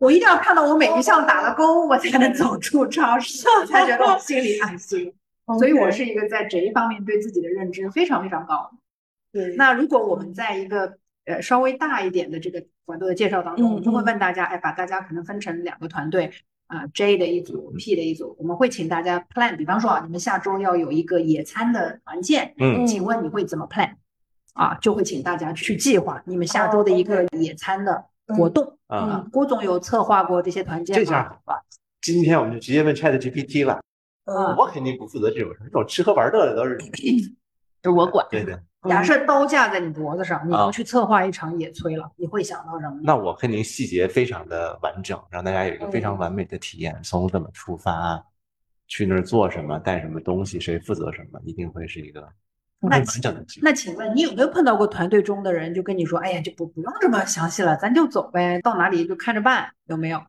[0.00, 5.12] 我一定要看到我每一项打了勾，我才能走出超市，我 才觉得我心里安心。
[5.58, 8.70] 所以我是一个在这一方面对自己的认知非常非常高。
[9.30, 14.04] 对，那如果我们在一个呃稍微大一点的这个团队的介绍当中，嗯我们就会嗯。
[14.06, 16.32] 问大家，哎，把大家可能分成两个团队
[16.68, 22.86] 啊、j 的一组，P 的一组，我们会请大家 plan，比方说啊，你们下周要有一个野餐的团建，嗯。
[22.86, 23.90] 请问你会怎么 plan？
[24.54, 28.04] 啊，就会请大家去计划你们下周的一个野餐的
[28.36, 29.26] 活动啊，啊。
[29.32, 31.04] 郭总有策划过这些团建吗？
[31.04, 31.62] 这下好了，
[32.00, 33.80] 今天我们就直接问 Chat GPT 了。
[34.24, 36.78] 嗯，我肯定不负责这种事，这种吃喝玩乐的都是
[37.82, 38.26] 就是我管。
[38.30, 38.58] 对对。
[38.88, 42.98] 假设刀架在你脖子上，你啊要去策划一场野炊了，你会想到什么？
[43.02, 46.98] 那我肯定细节非常的完整，让大家有一个非常完美的体验。
[47.02, 48.24] 从怎么出发，
[48.86, 52.30] 去那儿做什么，带什么东西，谁负责什么，一定会是一个很
[52.80, 53.02] 那。
[53.62, 60.20] 那请问你有没有碰到过团队中的人就跟你说，哎呀，就不不用这么详细了，咱就走呗，到哪里就看着办，有没有？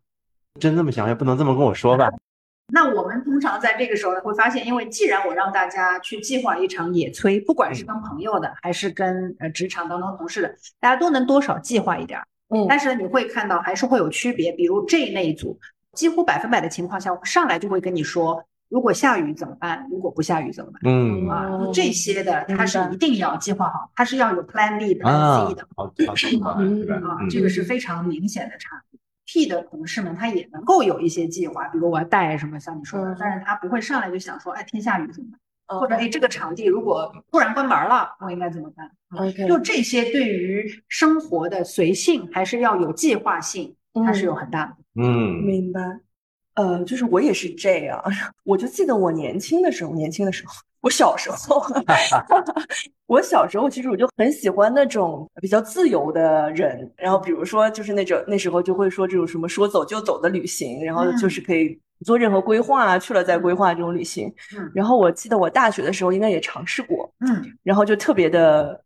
[0.60, 2.10] 真这么想也不能这么跟我说吧？
[2.74, 12.26] 那我们通常在这个时候，会发现，因为既然我让大家去计划一场野炊，不管是跟朋友的，还是跟呃职场当中同事的，大家都能多少计划一点儿。
[12.54, 15.58] 嗯但是你会看到还是会有区别，比如这那一组，
[15.94, 19.86] 几乎百分百的情况下，我上来就会跟你说，如果下雨怎么办？
[19.92, 20.82] 如果不下雨怎么办？
[20.86, 25.92] 嗯啊哦，这些的它是一定要计划好，它是要有 Plan B、Plan 啊 C 的。，好好
[27.30, 29.00] 这个是非常明显的差别。
[29.26, 35.40] P 的同事们他也能够有一些计划，比如我要带什么，像你说的嗯，但是他不会上来就想说，哎，天下雨怎么办？
[35.40, 44.76] 嗯或者哎，这个场地如果突然关门了，我应该怎么办？OK，就这些对于生活的随性还是要有计划性，它是有很大的。
[45.02, 45.80] 嗯，明白。
[46.56, 48.04] 呃，就是我也是这样，
[48.44, 51.64] 我就记得我年轻的时候，年轻的时候， 我小时候，
[53.08, 64.28] 我小时候其实我就很喜欢那种比较自由的人，然后比如说就是那种那时候就会说这种什么说走就走的旅行，然后就是可以不做任何规划，去了再规划这种旅行。
[64.58, 64.72] 嗯。
[64.74, 68.82] 然后我记得我大学的时候应该也尝试过，嗯，然后就特别的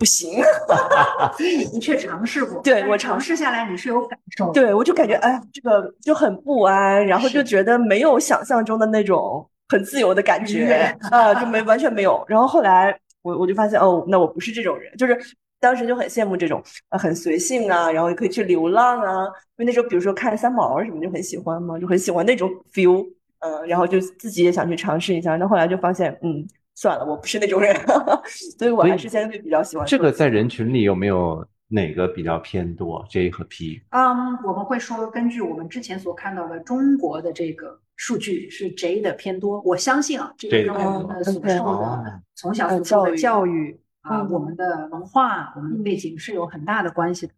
[0.00, 0.42] 不行。
[1.36, 4.52] 所以你的确尝试过，对我尝尝试下来你是有感受的。
[4.54, 12.24] 对，我就感觉哎呀，这个就很不安，然后就觉得没有想象中的那种很自由的感觉啊，就没完全没有。
[12.26, 15.14] 然后后来我我就发现哦，那我不是这种人，就是
[15.60, 19.24] 当时就很羡慕这种呃很随性啊，然后也可以去流浪啊，
[19.58, 23.06] 因为那时候比如说看三毛什么就很喜欢嘛，就很喜欢那种 feel，
[23.40, 25.36] 嗯、然后就自己也想去尝试一下。
[25.36, 26.48] 那后来就发现嗯。
[26.80, 27.76] 算了，我不是那种人，
[28.58, 33.82] 所以我还是相对比较喜欢这个在人群里有没有哪个比较偏多？J 和 P？
[33.90, 39.60] 嗯，我们会说，根据我们之前所看到的中国的这个数据是 J 的偏多。
[39.60, 47.34] 我相信啊，这个 J 的跟我们的所受多的从小呃所受的教育啊，嗯我们的文化、我们的背景是有很大的关系的。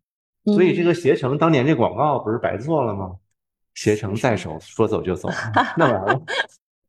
[0.55, 3.11] 所以这个携程当年这广告不是白做了吗？
[3.74, 5.28] 携程在手，说走就走，
[5.76, 6.22] 那完了。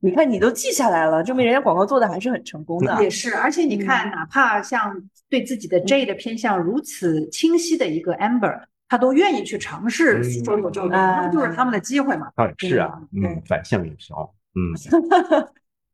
[0.03, 3.01] 你看你都记下来了，证明人家广告做的还是很成功的。
[3.01, 12.27] 也是，而且你看，哪怕像对自己的 J 的偏向如此清晰的一个 Amber，他都愿意去尝试嗯说有就走，啊那不就是他们的机会嘛？
[12.57, 14.13] 是啊，嗯，反向营销，
[14.55, 14.75] 嗯，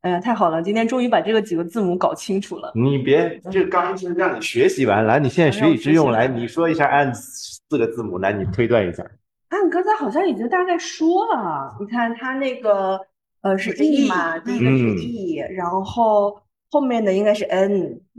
[0.00, 0.60] 哎呀，太好了！
[0.60, 2.72] 今天终于把这个几个字母搞清楚了。
[2.74, 9.04] 你别这刚是让你学习完，来，你现在学以致用，来，你说一下按四个字母，来，你推断一下。
[9.50, 11.76] 啊，你刚才好像已经大概说了。
[11.78, 13.00] 你看他那个
[13.42, 17.68] 呃是是 E E，嘛，第一个是嗯 E，然后后面的应该是 N，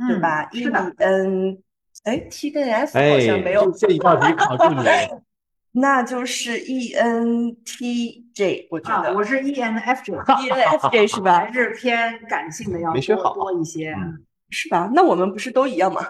[0.08, 1.58] 对嗯吧？E 比 N，
[2.04, 4.92] 哎，T 跟 F 好哎，像没有，这这一道题考住你了。
[5.74, 11.40] 那就是 E N T J，我觉啊，得我是 ENFJ，E N F J 是吧？
[11.40, 13.94] 还是偏感性的 要多没学好多一些。
[13.94, 14.90] 嗯是吧？
[14.94, 16.02] 那我们不是都一样吗？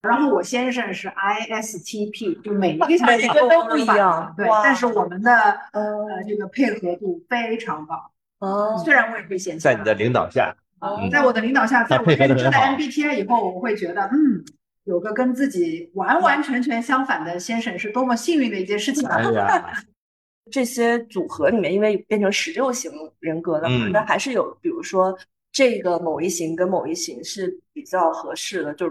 [0.00, 5.30] 然后我先生是 ISTP，就每 一个小时每一个都不一样对，但是我们的
[5.72, 8.00] 呃嗯这个配合度非常棒。
[8.42, 14.44] 哦虽然我也会嫌弃他，在你的领导下，哦在我的领导下，在我认知了 MBTI 以后，我会觉得，嗯，
[14.84, 19.16] 有个跟自己完完全全相反的先生是多么幸运的一件事情啊！
[19.48, 19.72] 哎，
[20.50, 25.16] 这些组合里面，因为变成十六型人格了嘛，嗯那还是有，比如说
[25.52, 28.90] 这个某一型跟某一型是比较合适的，就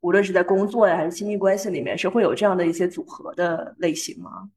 [0.00, 4.48] 无论是在工作呀还是亲密关系里面，是会有这样的一些组合的类型吗？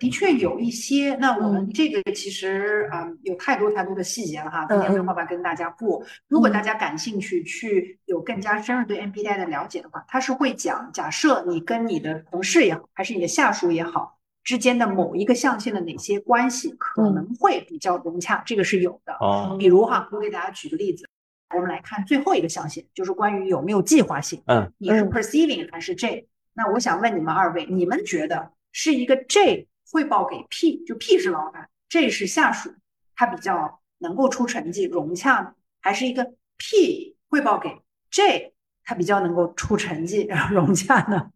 [0.00, 6.04] 的确有一些，那我们嗯这个其实啊、嗯有太多太多的细节了哈，今天没有办法跟大家过。
[6.28, 19.12] 如果大嗯家感兴趣，去有更加深入对 MBTI 的了解的话，它是会讲，假设你跟你的同事也好，还是你的下属也好，之间的某一个象限的哪些关系可嗯能会比较融洽，这个是有的。
[19.20, 21.06] 哦，比如哈，我给大家举个例子，
[21.54, 24.42] 我们来看最后一个象限，就是关于有没有计划性。
[24.46, 26.26] 嗯，你是嗯 perceiving 还是 J？
[26.52, 32.74] 那我想问你们二位，你们觉得是一个 J 汇报给 P，就 P 是老板，J 是下属，
[33.14, 37.70] 他比较能够出成绩融洽呢，还是一个 P 汇报给
[38.10, 41.30] J，他比较能够出成绩然后融洽呢？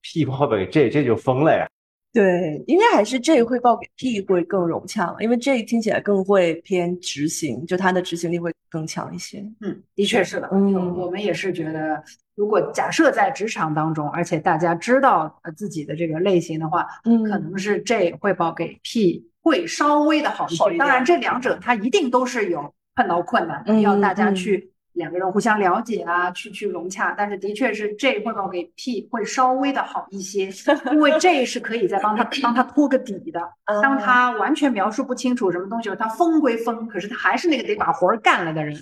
[0.00, 1.68] 屁泡给 J，这就疯了呀！
[2.12, 9.40] 对，应该还是 J 会报给 P 会更融洽，因为 J 听起来更会偏执行，就他的执行力会更强一些。
[9.60, 10.48] 嗯，的确是的。
[10.50, 12.02] 嗯就我们也是觉得，
[12.34, 20.62] 如果假设在职场当中，而且大家知道呃自己的这个类型的话，嗯可能是 J 汇报给 P 会稍微的好一些。
[20.64, 27.14] 好一当然，这两者它一定都是有碰到困难的，嗯要大家嗯去两个人互相了解啊，去去融洽。
[27.16, 30.50] 但是的确是 J 汇报给 P 会稍微的好一些，
[30.92, 33.40] 因为 J 是可以再帮他帮他托个底的。
[33.82, 38.76] 当嗯他完全描述不清楚什么东西，他疯归疯，可是他还是那个得把活儿干了的人。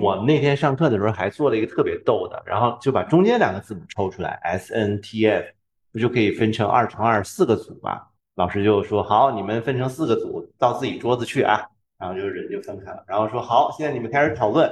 [0.00, 5.44] 我那天上课的时候还做了一个特别逗的，然后就把中间两个字母抽出来，S N T F，
[5.92, 8.00] 不就可以分成二乘二四个组吗？
[8.36, 11.60] 老师就说好，你们分成四个组，到自己桌子去啊。
[11.98, 14.70] 然后就人就分开了，然后说好，现在你们开始讨论。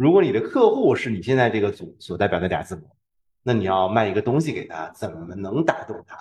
[0.00, 2.88] 如果你的客户是你现在这个组所代表的俩字母，
[3.42, 6.16] 那你要卖一个东西给他，怎么能打动他？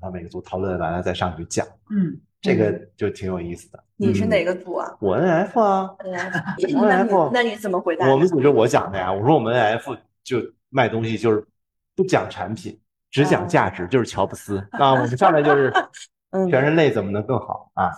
[0.00, 3.84] 然后每个组讨论完了再上去讲，嗯，这个就挺有意思的。
[3.94, 4.52] 你是哪个？
[4.52, 4.92] 组啊？
[4.98, 5.88] 我 N F 啊。
[6.04, 8.10] 那你 NF 那你怎么回答？
[8.10, 10.38] 我们组就我讲的呀，我说我们 NF 就
[10.70, 11.46] 卖东西就是
[11.94, 12.76] 不讲产品，
[13.08, 14.94] 只讲价值，就是乔布斯啊。
[14.94, 15.72] 我们上来就是
[16.32, 16.48] 嗯。
[16.50, 17.92] 全人类怎么能更好啊？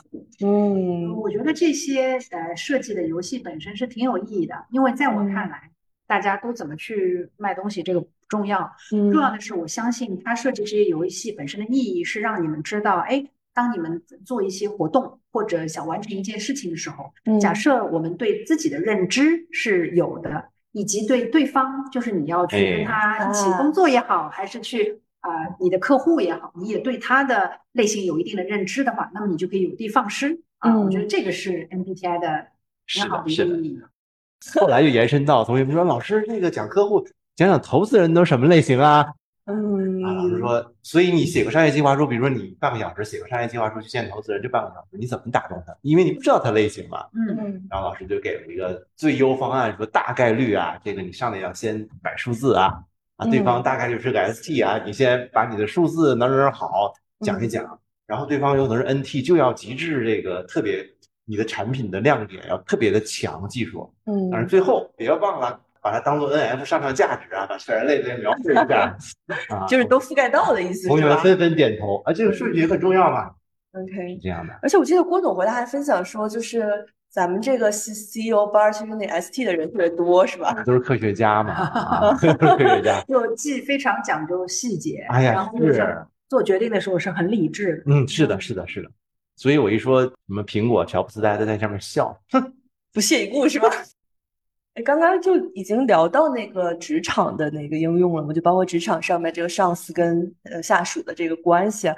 [0.45, 1.13] 嗯。
[1.17, 5.33] 我觉得这些呃设计的游戏本身是挺有意义的，因为在我嗯。
[5.33, 5.71] 看来，
[6.07, 9.11] 大家都怎么去卖东西这个不重要，嗯。
[9.11, 17.41] 重要的是我相信他设计这些游戏本身的意义是让你们知道，哎，当你们做一些活动或者想完成一件事情的时候，嗯。
[17.41, 30.73] 假设我们对自己的认知是有的，以及对对方，就是你要去跟他一起哎工作也好，还是去啊、呃你的客户也好，你也对他的类型有一定的认知的话，那么你就可以有的放矢啊。
[30.73, 32.47] 嗯我觉得这个是 MBTI 的
[32.87, 33.81] 是挺好的一个意义。
[34.61, 39.07] 后来就延伸到同学们说，老师那个讲客户，讲讲投资人都什么类型啊？
[39.47, 45.75] 嗯啊，老师说，所以你写个商业计划书，比如说你半个小时写个商业计划书去见投资人，这半个小时你怎么打动他？
[45.81, 47.07] 因为你不知道他类型嘛。
[47.15, 52.83] 嗯嗯然后老师就给了一个最优方案，说大概率啊，这个你上来要先摆数字啊，
[53.17, 60.85] 啊，对方嗯大概就是个 ST 啊，你先把你的数字哪哪哪好讲一讲，然后对方有可能是 NT，就要极致这个特别
[61.25, 68.97] 你的产品的亮点要特别的强技术，嗯但是最后别忘了把它当做 NF 上上价值啊，把全人类再描绘一下
[69.55, 73.31] 啊，就是都覆盖到的意思同学们纷纷点头啊，这个数据也很重要嘛
[73.73, 74.19] ，？OK 是。
[74.23, 74.53] 这样的。
[74.63, 80.65] 而且我记得郭总回来还分享说，就是咱们这个 C CEO 班儿，其实那 ST 的人特别多，是吧？
[80.65, 83.01] 都是科学家嘛， 啊，都是科学家。
[83.07, 87.95] 就既非常讲究细节，哎呀然后又是是做决定的时候是很理智的。
[87.95, 88.91] 嗯，是的，是的，是的。
[89.37, 92.21] 所以我一说什么苹果、乔布斯，大家都在上面笑。
[92.33, 92.53] 哼，
[92.93, 93.69] 不屑一顾是吧？
[94.75, 101.95] 哎，刚刚就已经聊到那个职场的那个应用了嘛，就包括职场上面这个上司跟呃下属的这个关系啊。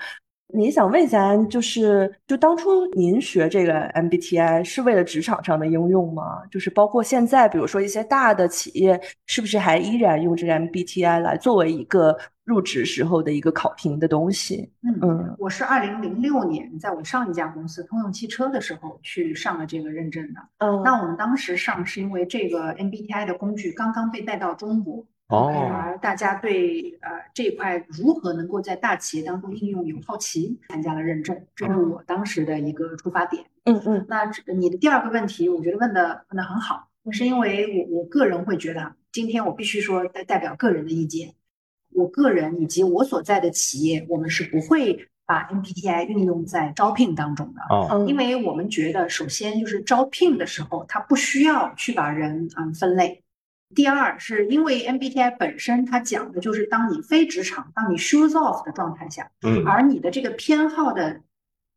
[0.55, 6.43] 你想问一下，就是就当初您学这个 MBTI 是为了职场上的应用吗？
[6.51, 14.71] 就是包括现在，比如说一些大的企业，是不是还依然用这个 MBTI 来作为一个入职时候的一个考评的东西？
[14.83, 20.41] 嗯嗯我是二零零六年在我上一家公司通用汽车的时候去上了这个认证的。
[20.59, 33.45] 嗯那我们当时上是因为这个 MBTI 的工具刚刚被带到中国，哦，而大家对呃这一块如何能够在大企业当中应用有好奇，参加了认证，这是我当时的一个出发点。
[33.65, 41.35] 嗯嗯那这你的第二个问题，我觉得问的问的很好，是因为我我个人会觉得，今天我必须说代代表个人的意见，
[41.93, 48.07] 我个人以及我所在的企业，我们是不会把 MBTI 运用在招聘当中的。
[48.07, 53.25] 因为我们觉得，首先就是招聘的时候，它不需要去把人嗯分类。
[53.75, 61.21] 第二，是因为 MBTI 本身它讲的就是当你非职场，当你 shoes off 的状态下，嗯而你的这个偏好的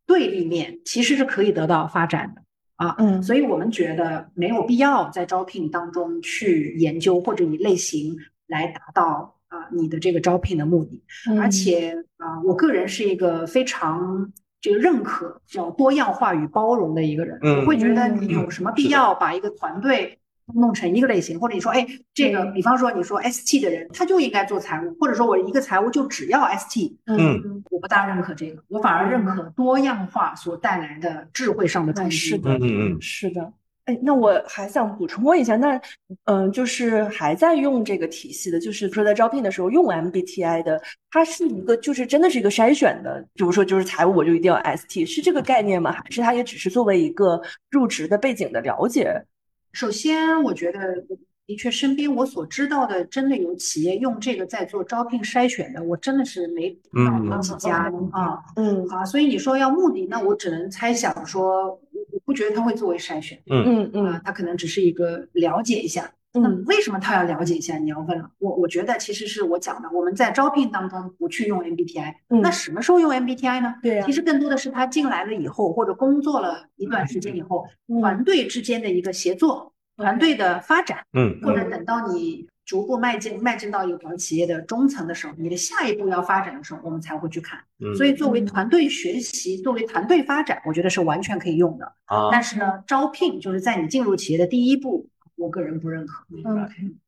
[0.05, 2.41] 对立面其实是可以得到发展的
[2.75, 2.95] 啊。
[2.99, 8.15] 嗯所以我们觉得没有必要在招聘当中去研究或者以类型
[8.47, 11.03] 来达到啊你的这个招聘的目的。
[11.27, 14.31] 嗯而且啊、我个人是一个非常
[14.61, 17.39] 这个认可叫多样化与包容的一个人。
[17.41, 20.19] 嗯我会觉得你有什么必要把一个团队
[20.53, 32.15] 弄成一个类型，或者你说，哎，这个，嗯比方说你说 ST 的人，他就应该做财务，或者说我一个财务就只要 ST，嗯我不大认可这个，我反而认可多样化所带来的智慧上的冲击。
[32.15, 33.53] 哎是的嗯嗯嗯，是的。
[33.85, 35.81] 哎，那我还想补充问一下，那
[36.25, 40.79] 嗯、就是还在用这个体系的，就是说在招聘的时候用 MBTI 的，
[41.09, 45.91] 它是一个就是真的是一个筛选的，比如说就是财务我就一定要 ST，是这个概念吗？
[45.91, 47.41] 还是它也只是作为一个
[47.71, 49.23] 入职的背景的了解？
[49.71, 51.03] 首先，我觉得
[51.45, 61.79] 的确身边我所知道的，真的有企业用这个在做招聘筛选的，我真的是没看到过几家嗯啊嗯啊，所以你说要目的，那我只能猜想说，我
[62.11, 66.11] 我不觉得他会作为筛选嗯嗯啊，他可能只是一个了解一下。
[66.33, 67.77] 那为什么他要了解一下？
[67.77, 73.75] 你要问了，我我觉得其实是我讲的，我们在招聘当中不去用 MBTI，嗯那什么时候用 MBTI 呢？
[73.81, 74.05] 对呀。
[74.05, 77.99] 其实更多的是他进来了以后，或者工作了一段时间以后，嗯。
[77.99, 87.59] 团队之间的一个协作，团队的发展，嗯或者等到你逐步迈进迈进到一个企业的中层的时候，你的下一步要发展的时候，我们才会去看。
[87.83, 88.45] 嗯，所以作为嗯。
[88.45, 91.85] 团队学习，作为团队发展，我觉得是完全可以用的。
[92.05, 95.07] 啊，但是呢，招聘就是在你进入企业的第一步，
[95.39, 96.25] 我个人不认可。
[96.43, 96.99] 嗯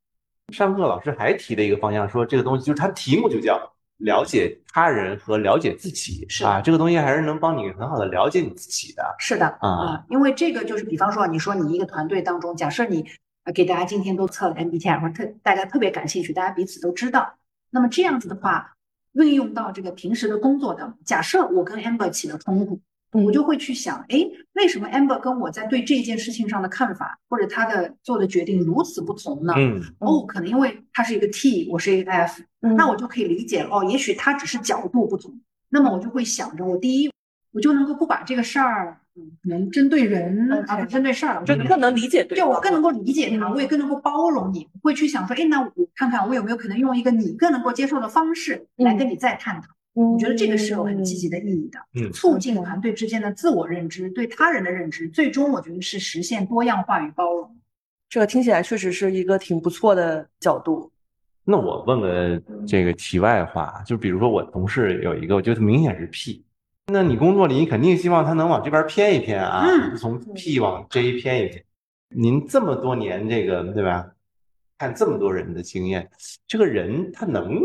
[0.52, 9.02] 上课老师还提了一个方向，说这个东西就是它题目就叫了解他人和了解自己是啊，这个东西还是能帮你很好的了解你自己的。
[9.18, 13.06] 是的啊啊，因为这个就是，比方说，你说你一个团队当中，假设你
[13.44, 17.34] 呃给大家今天都测了 MBTI，或者特大家特别感兴趣，大家彼此都知道，
[17.70, 18.74] 那么这样子的话，
[19.12, 22.80] 运用到这个平时的工作当中，假设我跟 Amber 起了冲突，嗯
[23.12, 24.18] 我就会去想，哎，
[24.54, 29.52] 为什么 Amber 跟我在对这件事情上的看法，或者他的做的决定如此不同呢？
[29.56, 29.82] 嗯。
[29.98, 32.74] 哦，可能因为他是一个 T，我是一个 F，嗯。
[32.74, 35.38] 那我就可以理解了哦，也许他只是角度不同，
[35.68, 37.12] 那么我就会想着，我第一，
[37.52, 43.52] 我就能够不把这个事儿，嗯，可能针对人而不是针对事儿，就就更能理解对方就我更能够理解他，嗯。
[43.52, 49.68] 我也更能够包容你，我会去想说，哎，那我看看我有没有可能用一个你更能够接受的方式来跟你再探讨。
[49.94, 52.10] 我觉得这个是有很积极的意义的，嗯。
[52.12, 57.56] 促进团队之间的自我认知，对他人的认知，最终我觉得是实现多样化与包容。
[58.08, 60.90] 这个听起来确实是一个挺不错的角度。
[61.44, 66.44] 那我问个这个题外话，就比如说我同事有一个，我觉得明显是 P，
[66.86, 69.96] 那你工作里你肯定希望他能往这边偏一偏啊，嗯。
[69.96, 71.64] 从 P 往 J 偏一偏。
[72.14, 74.06] 您这么多年这个对吧，
[74.78, 76.08] 看这么多人的经验，
[76.46, 77.58] 这个人他能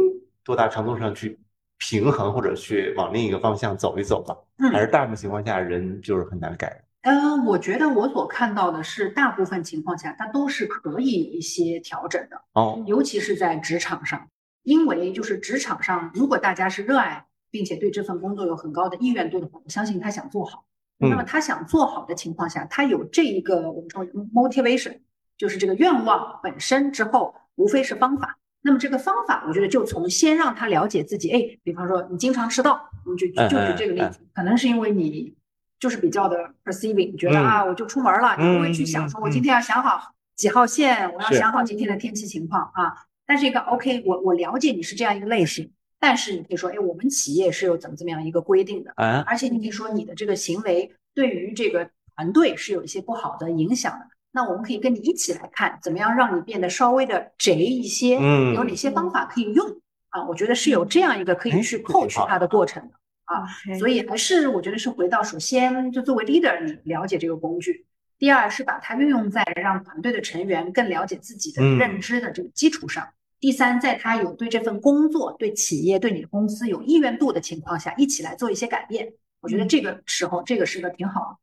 [0.44, 1.38] 多大程度上去
[1.78, 4.36] 平衡或者去往另一个方向走一走吧？
[4.58, 6.84] 嗯还是大部分情况下人就是很难改？
[7.02, 14.28] 嗯，我觉得我所看到的是，大部分情况下它都是可以有一些调整的，哦，尤其是在职场上，
[14.64, 20.66] 因为就是职场上，如果大家是热爱并且对这份工作有很高的意愿度的话，我相信他想做好。
[20.98, 25.00] 那么嗯他想做好的情况下，他有这一个我们说 motivation，
[25.38, 28.38] 就是这个愿望本身之后，无非是方法。
[28.68, 35.34] 那么这个方法，我觉得就从先让他了解自己，哎，比方说你经常迟到，我们就就举这个例嗯子，可能是因为你
[35.80, 42.94] 就是比较的 perceiving，觉得嗯啊，我就出门了，你不会去嗯想说我嗯今天要想好几号线，我要想好今天的天气情况啊。
[43.26, 54.08] 但是一个 OK，我我了解你是这样一个类型，但是你可以说，哎，我们企业是有怎么怎么样一个规定的，啊，而且你可以说你的这个行为对于这个团队是有一些不好的影响的。
[54.38, 59.66] 那我们可以跟你一起来看，怎么样让你变得稍微的贼一些，嗯有哪些方法可以用
[60.10, 60.24] 啊？
[60.28, 62.94] 我觉得是有这样一个可以哎去扣取它的过程的。
[63.26, 63.48] 啊。
[63.80, 67.72] 所以还是我觉得是回到首先就作为 leader，你了解这个工具；
[68.20, 73.04] 第二是把它运用在让团队的成员更了解自己的嗯认知的这个基础上；
[73.40, 79.12] 第三，在他有对这份工作、对企业、对你的公司有意愿度的情况下，一起来做一些改变。
[79.42, 81.40] 我觉得嗯这个时候，这个是个挺好。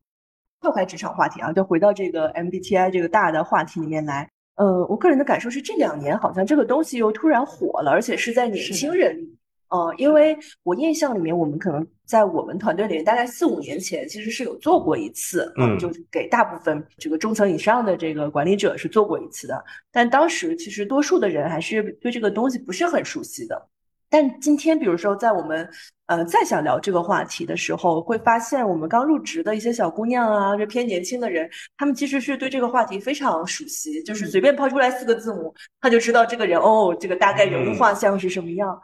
[0.61, 4.29] 跳开职场话题啊，就回到这个 MBTI 这个大的话题里面来。
[4.55, 9.37] 呃，我个人的感受是，这两年好像这个东西又突然火了，而且是在年轻人里。
[9.67, 19.61] 呃，因为我印象里面，我们可能在我们团队里面，大概四五年前其实是有做过一次，呃嗯就是给大部分这个中层以上的这个管理者是做过一次的。
[19.91, 23.67] 但当时其实多数的人还是对这个东西不是很熟悉的。
[24.15, 25.69] 但今天，比如说在我们
[26.05, 38.81] 呃再想聊这个话题的时候，会发现我们刚入职的一些小姑娘啊，这偏年轻的人，他们其实是对这个话题非常熟悉，就是随便抛出来四个字母，他就知道这个人哦，这个大概人物画像是什么样。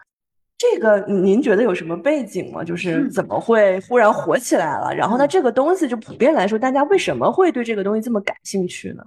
[0.57, 2.61] 这个您您觉得有什么背景吗？
[2.61, 4.93] 就是嗯怎么会忽然火起来了？
[4.93, 9.03] 然后呢，嗯这个东西就普遍来说，大家为什么会对这个东西这么感兴趣呢？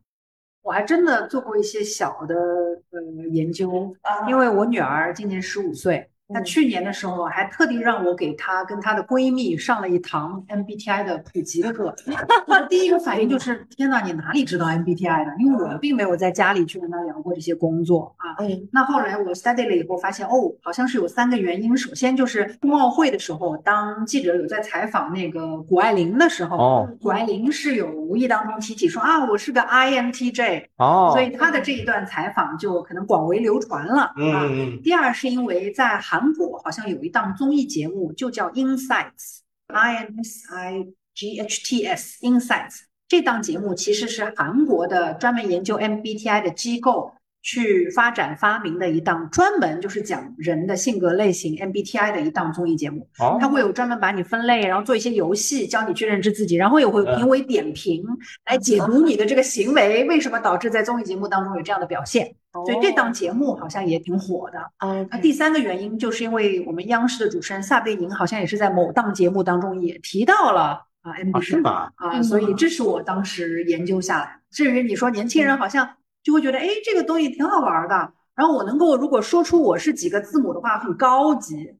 [0.63, 11.95] 我还真的做过一些小的呃研究，啊因为我女儿今年十五岁，她嗯去年的时候还特地让我给她跟她的闺蜜上了一堂 MBTI 的普及课。
[12.47, 15.33] 我第一个反应就是：天呐，你哪里知道 MBTI 的？
[15.39, 18.37] 因为我并没有在家里去跟她聊过这些工作啊。
[18.43, 21.77] 嗯那后来我 study 了以后，发现哦，好像是有三个原因。
[21.77, 34.13] 首先就是冬奥会的时候，当记者有在采访那个谷爱凌的时候，哦谷爱凌是有无意当中提起说啊，我是个 INTJ，哦，所以她的这一段采访就可能广为流传了啊。
[34.17, 42.81] 嗯嗯第二是因为在韩国好像有一档综艺节目，就叫 Insights，I N S I G H T S Insights。
[43.07, 47.13] 这档节目其实是韩国的专门研究 MBTI 的机构
[47.43, 53.07] 去发展发明的一档专门就是讲人的性格类型 MBTI 的一档综艺节目。
[53.19, 58.03] 哦它会有专门把你分类，然后做一些游戏，教你去认知自己，然后也会嗯评为点评
[58.47, 62.35] 来解读你的这个行为为什么导致在综艺节目当中有这样的表现。
[62.65, 64.59] 所以这档节目好像也挺火的。
[64.81, 70.61] 哦那第三个原因就是因为我们央视的主持人撒贝宁好像也是在某档节目当中也提到了
[71.03, 71.93] 啊啊 MBTI 是吧？
[71.97, 74.41] 啊，嗯所以这是我当时研究下来。
[74.51, 81.75] 至于你说年轻人好像就会觉得，哎，这个东西挺好玩的，然后我能够如果说出我是几个字母的话，很高级，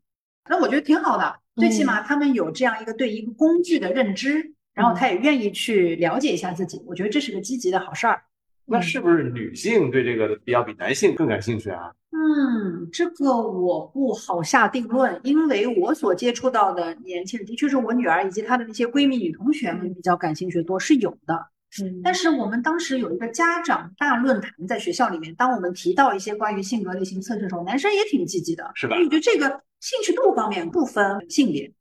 [0.51, 1.37] 那我觉得挺好的。
[1.57, 8.23] 最起码他们有这样一个对一个工具的认知，然后他也愿意去了解一下自己，我觉得这是个积极的好事儿。
[8.67, 11.93] 那是不是女性对这个比较比男性更感兴趣啊？
[12.11, 21.35] 嗯，这个我不好下定论，因为我所接触到的年轻人，的确是我女儿以及她的那些闺蜜女同学们比较感兴趣多，是有的。
[21.83, 31.73] 嗯但是我们当时有一个家长大论坛在学校里面，当我们提到一些关于性格类型测试的时候，男生也挺积极的，是吧因为我觉得这个兴趣度方面不分性别。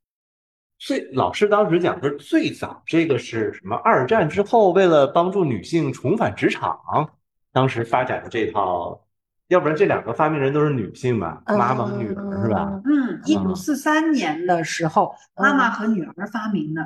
[0.85, 3.73] 最老师当时讲的是最早这个是什么？
[3.85, 6.77] 二战之后，为了帮助女性重返职场，
[7.53, 9.01] 当时发展的这套，
[9.47, 11.41] 要不然这两个发明人都是女性吧？
[11.47, 12.81] 妈妈和女儿是吧？？
[12.83, 16.85] 嗯，一九四三年的时候，妈妈嗯和女儿发明的。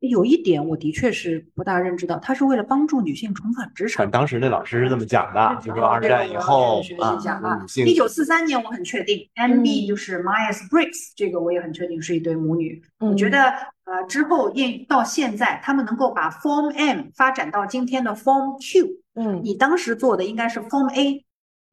[0.00, 4.08] 有一点我的确是不大认知到，他是为了帮助女性重返职场。
[4.10, 12.80] 当时那老师是这么讲的，就说二战以后学习啊一下啊，女性一九四三年我很确定，MB 嗯就是 Myers Briggs，这个我也很确定是一对母女。
[13.00, 13.52] 嗯我觉得
[13.84, 21.24] 呃之后应到现在，他们能够把 Form M 发展到今天的 Form Q，嗯你当时做的应该是 Form A。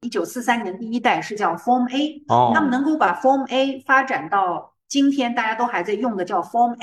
[0.02, 6.76] 一九四三年第一代是叫 Form A，哦他们能够把 Form A 发展到今天大家都还在用的叫 Form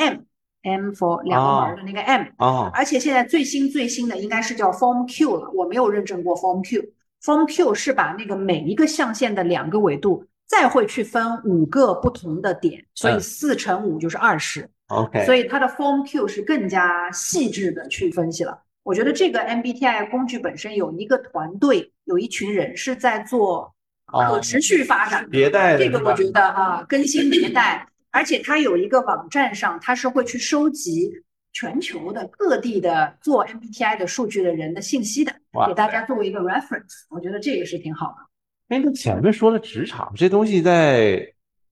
[0.63, 6.83] M，M for 两个门儿的那个 M，、哦而且现在最新最新的应该是叫 Form Q 了，我没有认证过 Form Q。
[7.21, 18.59] Form Q 是把那个每一个象限的两个维度再会去分五个不同的点，所以嗯四乘五就是二十、，OK，所以它的 Form Q 是更加细致的去分析了。
[18.83, 23.73] 我觉得这个 MBTI 工具本身有一个团队，有一群人是在做
[24.05, 25.37] 可哦持续发展的。
[25.37, 31.11] 迭代的这个我觉得啊，更新迭代，而且它有一个网站上，它是会去收集
[31.51, 35.33] 全球的各地的做 MBTI 的数据的人的信息的，
[35.67, 37.05] 给大家作为一个 reference。
[37.09, 38.75] 我觉得这个是挺好的。
[38.75, 41.27] 哎，那前面说的职场这东西，在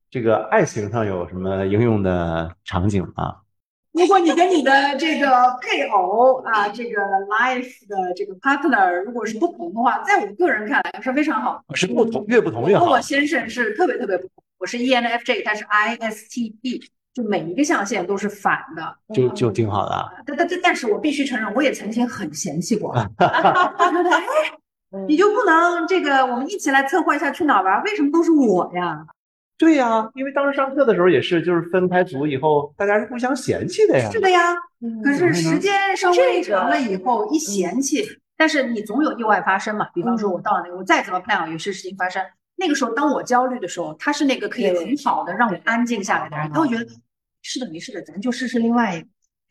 [0.10, 3.38] 这个爱情上有什么应用的场景吗？
[3.94, 5.28] 如果你跟你的这个
[5.62, 11.76] 配偶啊，这个 life 的这个 partner 如果是不同的话，在我个人看来是非常好的。
[11.76, 13.02] 是不同，越不同越好我和我。
[13.02, 16.84] 先生是特别特别不同，我是 E ENFJ，他是 ISTP，
[17.16, 18.96] 就每一个象限都是反的。
[19.12, 20.08] 就就挺好的啊。
[20.24, 22.96] 但但但但是我必须承认，我也曾经很嫌弃过，
[25.08, 27.82] 你就不能这个，我们一起来策划一下去哪儿玩？
[27.86, 29.04] 为什么都是我呀？
[29.58, 34.12] 对呀，因为当时上课的时候也是，就是分开组以后，大家是互相嫌弃的呀。
[34.12, 38.06] 是的呀，嗯可是时间稍微长了以后，一嫌弃，
[38.38, 39.88] 但是你总有意外发生嘛。
[39.96, 42.24] 比方说，我到了那个，我再怎么 plan，有些事情发生。
[42.62, 46.86] 那个时候，当我焦虑的时候，他是那个可以很好的让我安静下来的人，他会觉得
[47.42, 49.08] 是的，没事的，咱就试试另外一个。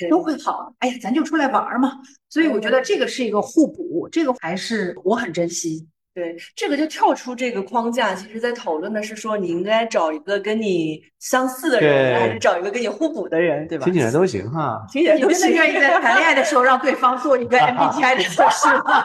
[0.08, 1.98] 都会好，哎呀，咱就出来玩嘛，
[2.30, 5.86] 所以我觉得这个是一个互补，这个还是我很珍惜。
[6.14, 13.84] 对，这个就跳出这个框架，其实在讨论的是说，你应该找一个跟你相似的人，还是找一个跟你互补的人，对吧？
[13.84, 14.82] 听起来都行哈。
[14.90, 15.56] 听起来都你真的行。
[15.56, 19.04] 愿意在谈恋爱的时候让对方做一个 MBTI 的测试吗？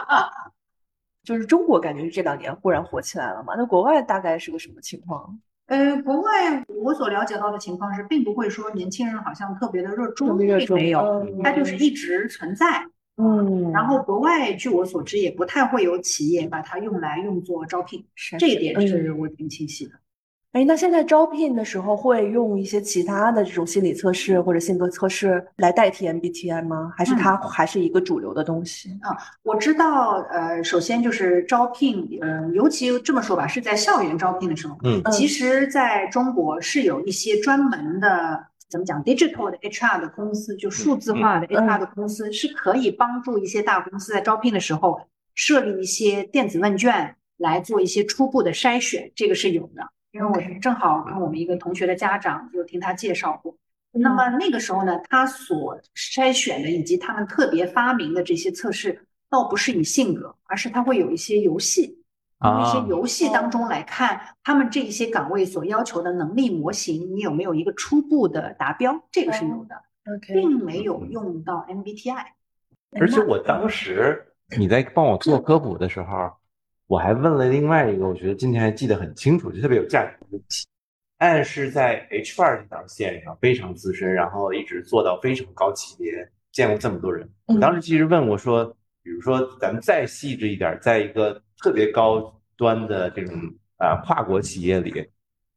[1.26, 5.38] 就是中国感觉是这两年忽然火起来了嘛，那国外大概是个什么情况？
[5.66, 12.86] 呃，国外我所了解到的情况是，并不会说年轻人好像特别的热衷，并没有，嗯它就是一直存在。
[13.18, 19.94] 嗯然后国外据我所知，也不太会有企业把它用来用作招聘，是这一点是我挺清晰的。
[20.56, 26.90] 哎，那现在招聘的时候会用一些其他的这种心理测试或者性格测试来代替 MBTI 吗？
[26.96, 29.14] 还是它还是一个主流的东西啊？
[29.42, 44.98] 我知道，呃，首先就是招聘，呃，尤其这么说吧，是在校园招聘的时候，嗯其实在中国是有一些专门的，怎么讲，digital 的 HR 的公司，就数字化的 HR 的公司，是可以帮助一些大公司在招聘的时候
[45.34, 49.86] 设立一些电子问卷来做一些初步的筛选，这个是有的。
[50.16, 53.54] 因为我是正好跟我们一个同学的家长有听他介绍过，
[53.92, 62.02] 那么那个时候呢，他所筛选的以及他们特别发明的这些测试，倒不是以性格，而是他会有一些游戏，
[62.40, 62.86] 从一些啊。
[62.88, 68.98] 游戏当中来看，他们这一些岗位所要求的能力模型，你有没有一个初步的达标？
[69.12, 69.74] 这个是有的
[70.16, 72.24] ，OK，并没有用到 MBTI。
[72.98, 76.32] 而且我当时你在帮我做科普的时候，
[76.86, 80.66] 我还问了另外一个，我觉得今天还记得很清楚，就特别有价值的问题。
[81.18, 86.12] 按是在 HR 这条线上非常资深，然后一直做到非常高级别，
[86.52, 87.28] 见过这么多人。
[87.46, 88.64] 我嗯当时其实问我说，
[89.02, 93.34] 比如说咱们再细致一点，在一个特别高端的这种
[93.78, 94.92] 啊、跨国企业里，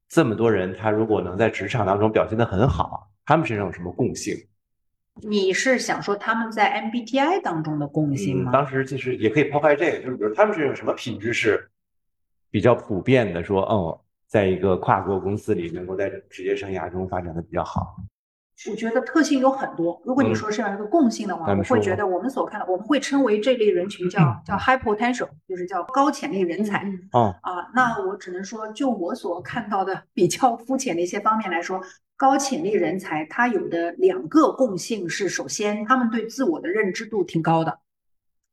[0.08, 4.36] 这么多人，他如果能在职场当中表现得很好，他们身上有什么共性？
[5.24, 8.52] 你是想说他们在 MBTI 当中的共性嗯，吗？
[8.52, 11.70] 当时其实也可以抛开这个，就是比如他们是有什么品质是
[12.52, 17.98] 比较普遍的，说哦，在一个跨国公司里能够在职业生涯中发展的比较好。
[18.70, 20.02] 我觉得特性有很多。
[20.04, 26.80] 如果你嗯说是要一个共性的话，我会觉得我们所看到，我们会称为这类人群叫嗯叫 high potential，就是叫高潜力人才。
[27.42, 31.82] 啊，那我只能说，就我所看到的比较肤浅的一些方面来说，
[32.18, 37.72] 高潜力人才他有的两个共性是：首先，他们对自我的认知度挺高的；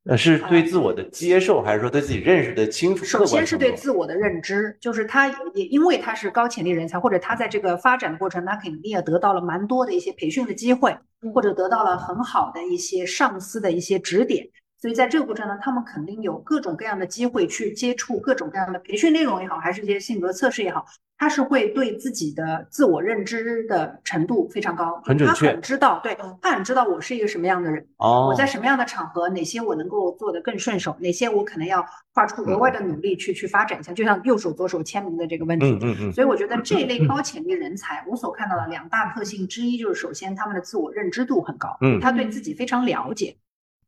[0.08, 3.04] 呃，是对自我的接受，还是说对自己认识的清楚？
[3.04, 10.96] 首先是对自我的认知，就是他也因为他是高潜力人才，或者他在这个发展的过程，他肯定也得到了蛮多的一些培训的机会，
[11.34, 14.46] 或者得到了很好的一些上司的一些指点。
[14.78, 20.84] 所以在这个过程呢，他们肯定有各种各样的机会去接触各种各样的培训内容也好，还是一些性格测试也好，
[21.18, 35.66] 他是会对自己的自我认知的程度非常高，他很准确很知道，对嗯他很知道我是一个什么样的人，哦，我在什么样的场合，哪些我能够做得更顺手，哪些我可能要花出额外的努力去去发展一下，就像右手左手签名的这个问题。
[35.70, 43.36] 嗯嗯嗯，所以我觉得这类高潜力人才，我所看到的两大特性之一就是，首先他们的自我认知度很高，嗯他对自己非常了解。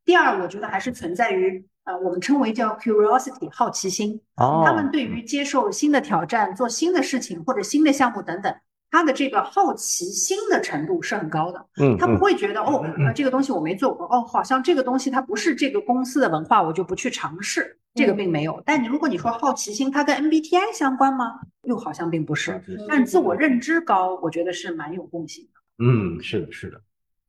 [0.05, 8.55] 第二，我觉得还是存在于呃，我们称为叫 curiosity 好奇心，哦，他们对于接受新的挑战、做新的事情或者新的项目等等，
[8.91, 11.67] 他的这个好奇心的程度是很高的。
[11.81, 17.79] 嗯他不嗯会觉得哦，呃，这个东西我没做过，哦，好像这个东西它不是这个公司的文化，我就不去尝试。
[17.95, 18.63] 这个并没有。
[18.65, 21.41] 但你如果你说好奇心，它跟 MBTI 相关吗？
[21.63, 22.63] 又好像并不是。
[22.87, 25.85] 但自我认知高，我觉得是蛮有共性的。
[25.85, 26.81] 嗯，是的，是的，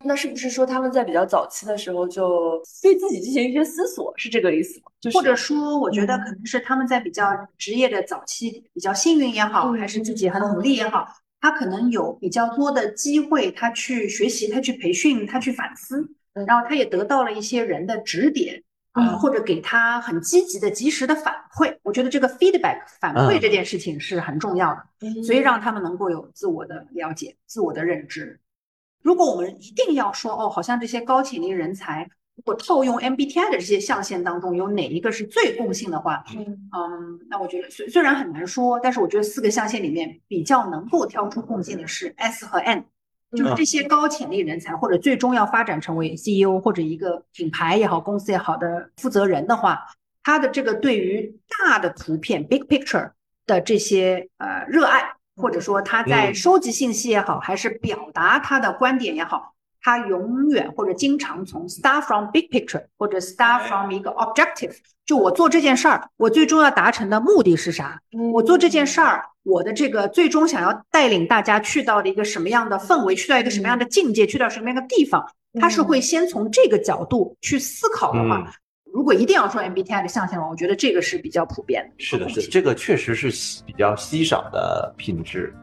[0.05, 4.85] 那是不是说他们在比较早期的时候就对自己进行一些思索，是这个意思吗？
[5.01, 7.25] 就是或者说，我觉得嗯可能是他们在比较
[7.57, 11.07] 职业的早期比较幸运也好，嗯还是自己很努力也好，
[11.41, 16.01] 他可能有比较多的机会，他去学习，他去培训，他去反思，
[16.33, 18.63] 嗯然后他也得到了一些人的指点。
[18.91, 24.83] 啊、嗯或者给他很积极的、及时的反馈，我觉得这个 feedback 反馈嗯这件事情是很重要的。
[25.01, 28.39] 嗯所以让他们能够有自我的了解、自我的认知。
[29.01, 42.85] 如果我们一定要说哦，好像这些高潜力人才，如果套用 MBTI 的这些象限当中有哪一个是最共性的话，嗯嗯，那我觉得虽虽然很难说，但是我觉得四个象限里面比较能够挑出共性的是 S 和 N。
[43.31, 49.85] 就是嗯这些高潜力人才，或者最终要发展成为 CEO 或者一个品牌也好、公司也好的负责人的话，
[50.23, 53.11] 他的这个对于大的图片 （big picture）
[53.45, 56.35] 的这些呃热爱或者说他在嗯。
[56.35, 64.75] 收集信息也好，还是表达他的观点也好，他永远或者经常从 start from big picture 或者 start from 一个 objective，
[65.05, 67.99] 就我做这件事儿，我最终要达成的目的是啥？
[68.33, 68.85] 我做这件。
[68.85, 75.23] 事儿，我的这个最终想要带领大家去到的一个什么样的氛围，去到一个什么样的境界，去到什么样的地方，
[75.59, 78.47] 他是会先从这个角度去思考的话，嗯
[78.99, 82.03] 如果一定要说 MBTI 的象限的话，我觉得这个是比较普遍的。
[82.03, 85.55] 是的，是的，这个确实是稀比较稀少的品质。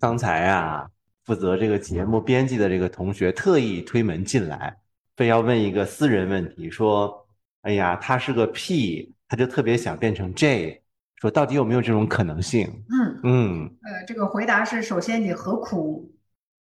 [0.00, 0.88] 刚才啊，
[1.26, 4.76] 负责这个节目编辑的这个同学特意推门进来，
[5.16, 7.28] 非要问一个私人问题，说
[7.62, 10.79] ：“哎呀，他是个 P，他就特别想变成 J，
[11.20, 16.10] 说到底有没有这种可能性？”嗯，嗯，呃，这个回答是：首先，你何苦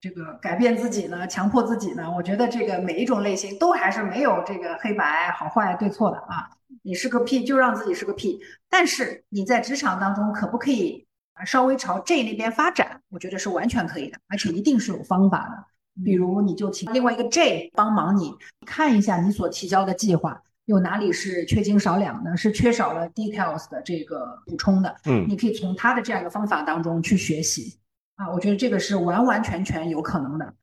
[0.01, 1.25] 这个改变自己呢？
[1.27, 2.11] 强迫自己呢？
[2.15, 6.49] 我觉得这个每一种类型都还是没有这个黑白好坏对错的啊。
[6.83, 8.39] 你是个 P 就让自己是个 P，
[8.69, 13.01] 但是你在职场当中可不可以啊稍微朝 J 那边发展？
[13.09, 16.03] 我觉得是完全可以的，而且一定是有方法的。
[16.05, 18.33] 比如你就请另外一个 J 帮忙你
[18.65, 24.95] 看一下你所提交的计划有哪里是缺斤少两的，是缺少了 details 的这个补充的。
[25.05, 27.79] 嗯你可以从他的这样一个方法当中去学习
[28.17, 30.53] 啊，我觉得这个是完完全全有可能的。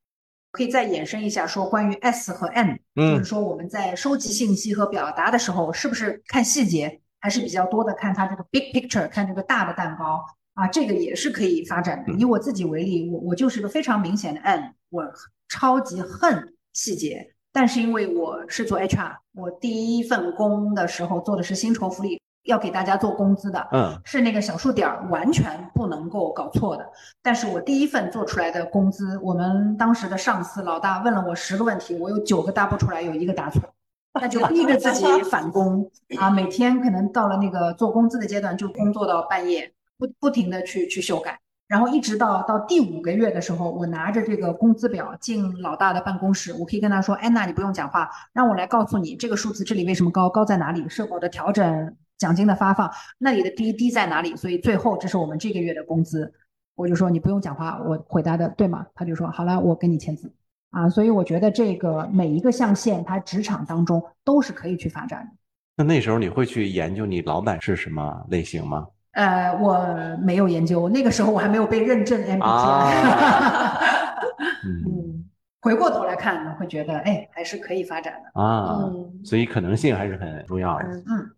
[0.52, 12.12] 可以再延伸一下，说关于 S 和 N，就是嗯说我们在收集信息和表达的时候，是不是看细节，还是比较多的看它这个 big picture，看这个大的蛋糕啊，这个也是可以发展的。
[12.12, 15.04] 嗯以我自己为例，我我就是个非常明显的 N，我
[15.48, 26.86] 超级恨细节，但是因为我是做 HR，我第一份工的时候做的是薪酬福利，要给大家做工资的，嗯是那个小数点儿完全不能够搞错的。
[27.22, 33.62] 但是我第一份做出来的工资，我们当时的上司老大问了我十个问题，我有九个答不出来，有一个答错，
[34.20, 41.40] 那就 逼着自己返工啊，每天可能到了那个做工资的阶段，就工作到半夜，不不停的去去修改。
[41.68, 54.36] 然后一直到到第五个月的时候，我拿着这个工资表进老大的办公室，我可以跟他说：“安娜，你不用讲话，让我来告诉你这个数字这里为什么高，高在哪里，社保的调整、奖金的发放，那里的低低在哪里？
[54.36, 56.32] 所以最后这是我们这个月的工资。”
[56.76, 58.86] 我就说你不用讲话，我回答的对吗？
[58.94, 60.30] 他就说好了，我给你签字
[60.70, 60.90] 啊。
[60.90, 65.36] 所以我觉得这个每一个象限，它职场当中都是可以去发展的。
[65.78, 68.86] 那那时候你会去研究你老板是什么类型吗？
[69.16, 72.40] 呃，我没有研究，那个时候我还没有被认证 MBTI。
[72.40, 72.92] 啊
[74.62, 75.24] 嗯嗯
[75.62, 78.40] 回过头来看呢，会觉得哎，还是可以发展的。
[78.40, 80.84] 啊，嗯所以可能性还是很重要的。
[80.84, 81.30] 嗯嗯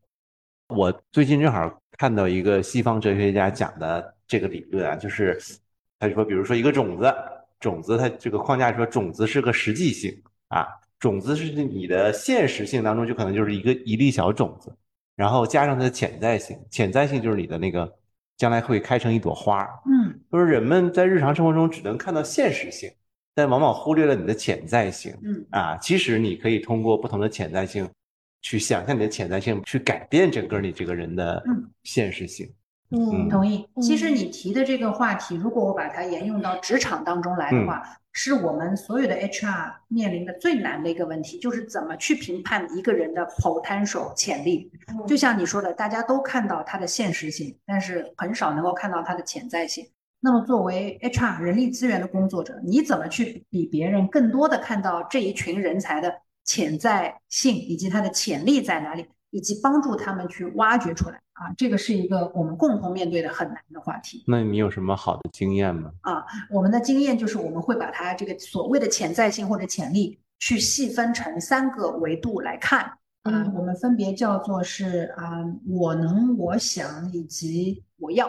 [0.68, 5.39] 我最近正好看到一个西方哲学家讲的这个理论啊，就是
[6.01, 7.14] 他说，比如说一个种子，
[7.61, 10.12] 种子它这个框架说种子是个实际性
[10.49, 10.66] 啊，
[10.99, 14.70] 种子是你的现实性当中就可能就是一个一粒小种子，
[15.19, 17.93] 然后加上它的潜在性，潜在性就是你的那个
[18.37, 19.69] 将来会开成一朵花儿。
[19.91, 22.89] 嗯就是人们在日常生活中只能看到现实性，
[23.35, 25.12] 但往往忽略了你的潜在性。
[25.25, 27.91] 嗯啊，其实你可以通过不同的潜在性，
[28.43, 32.47] 去想象你的潜在性，去改变整个你这个人的嗯现实性。
[32.47, 32.55] 嗯
[33.28, 33.68] 同意。
[33.82, 37.82] 其实嗯你提的这个话题，如果我把它沿用到职场当中来的话，
[38.12, 44.70] 是我们所有的 HR 面临的最难的一个问题，就是怎么去评判一个人的 potential 潜力。
[45.07, 49.86] 就像你说的，大家都看到他的现实性，但是很少能够看到他的潜在性。
[50.20, 56.12] 那么，作为 HR 人力资源的工作者，你怎么去比别人更多的看到这一群人才的
[56.45, 61.53] 潜在性以及他的潜力在哪里，以及帮助他们去挖掘出来啊？
[61.57, 64.24] 这个是一个我们共同面对的很难的话题。
[64.26, 65.91] 那你有什么好的经验吗？
[66.03, 72.81] 啊我们的经验就是，我们会把它这个所谓的潜在性或者潜力，去细分成三个维度来看。
[73.24, 78.29] 啊、嗯我们分别叫做是啊、我能、我想以及我要。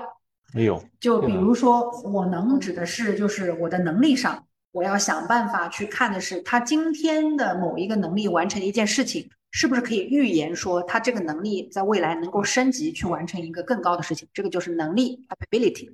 [0.54, 15.94] 哎呦，就比如说，我能指的是就是我的能力上，我要想办法去看的是他今天的某一个能力完成一件事情，是不是可以预言说他这个能力在未来能够升级去完成一个更高的事情，这个就是能力 capability。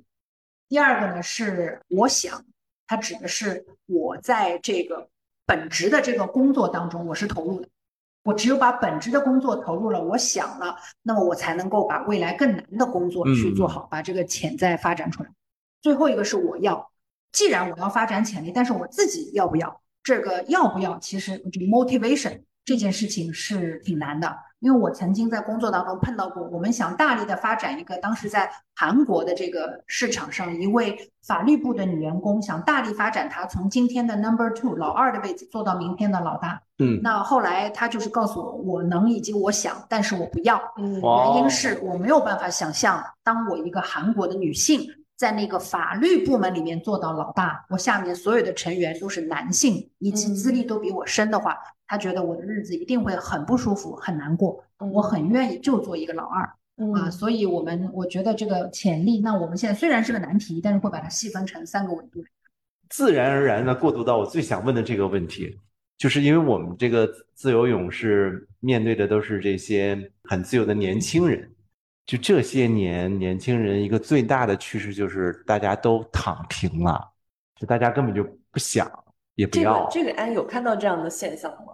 [0.68, 2.44] 第二个呢是我想，
[2.86, 5.08] 它指的是我在这个
[5.46, 7.68] 本职的这个工作当中我是投入的。
[8.24, 15.30] 我只有把本职的工作投入了，我想了，那么我才能够把未来更难的工作去做好，把这个潜在发展出来。
[15.80, 16.90] 最后一个是我要，
[17.32, 19.80] 既然我要发展潜力，但是我自己要不要？
[20.02, 20.98] 这个要不要？
[20.98, 21.32] 其实
[21.70, 24.36] motivation 这件事情是挺难的。
[24.60, 36.62] 因为我曾经在工作当中碰到过，我们想大力的发展一个，当时在韩国的这个市场上，一位法律部的女员工想大力发展她从今天的 number two 老二的位置做到明天的老大。
[36.78, 40.58] 嗯，那后来她就是告诉我，我能以及我想，但是我不要。
[40.78, 51.56] 嗯原因是我没有办法想象，当我一个韩国的女性在那个法律部门里面做到老大，我下面所有的成员都是男性，以及资历都比我深的话，
[51.86, 54.62] 他觉得我的日子一定会很不舒服，很难过。
[54.92, 62.22] 我很愿意就做一个老二啊，嗯所以我们我觉得这个潜力，那我们现在虽然是个难题，但是会把它细分成三个维度。
[62.90, 65.58] 自然而然的过渡到我最想问的这个问题，
[65.96, 71.50] 就是因为我们这个自由泳是面对的都是这些很自由的年轻人，
[72.06, 77.12] 就这些年年轻人一个最大的趋势就是大家都躺平了，
[77.56, 78.88] 就大家根本就不想
[79.34, 79.90] 也不这要个。
[79.90, 81.72] 这个安有看到这样的现象吗？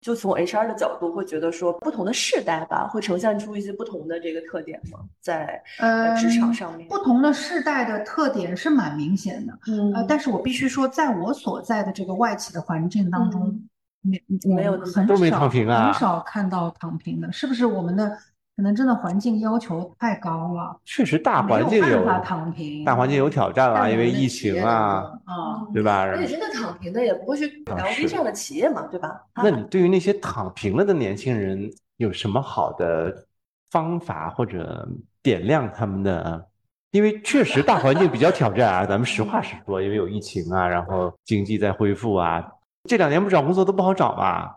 [0.00, 5.00] 就从 HR 的角度，会觉得说不同的世代吧，会呈现出一些不同的这个特点吗？
[5.20, 9.58] 在呃职场上面不同的世代的特点是蛮明显的。
[9.66, 13.60] 嗯呃，但是我必须说，在我所在的这个外企的环境当中，
[14.00, 14.22] 没
[14.54, 17.66] 没有很都没少躺平啊很少看到躺平的，是不是？
[17.66, 18.16] 我们的
[18.56, 26.00] 可能真的环境要求太高了，确实大环境有躺平，大环境有挑战了，因为疫情啊，啊，对吧？
[26.00, 29.22] 而且真的躺平的也不会去啊 LV 是这样的企业嘛，对吧？
[29.34, 33.26] 那你对于那些躺平了的年轻人有什么好的
[33.70, 34.88] 方法或者
[35.22, 36.48] 点亮他们的？
[36.92, 42.42] 因为确实大环境比较挑战啊，咱们实话实说，因为有疫情啊，然后经济在恢复啊，
[42.88, 44.50] 这两年不找工作都不好找嘛，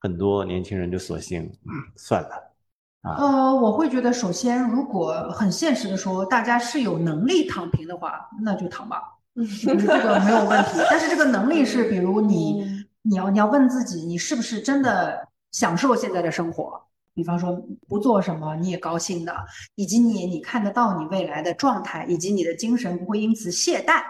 [0.00, 2.42] 很多年轻人就索性嗯算了啊，
[3.18, 9.02] 呃，我会觉得，首先，如果很现实的说，大家是有能力躺平的话，那就躺吧，
[9.34, 10.70] 我觉得这个没有问题。
[10.90, 16.82] 但是这个能力是，比如你，嗯你要你要问自己，你是不是真的享受现在的生活？
[17.14, 19.32] 比方说不做什么你也高兴的，
[19.74, 24.02] 以及你你看得到你未来的状态，以及你的精神不会因此懈怠。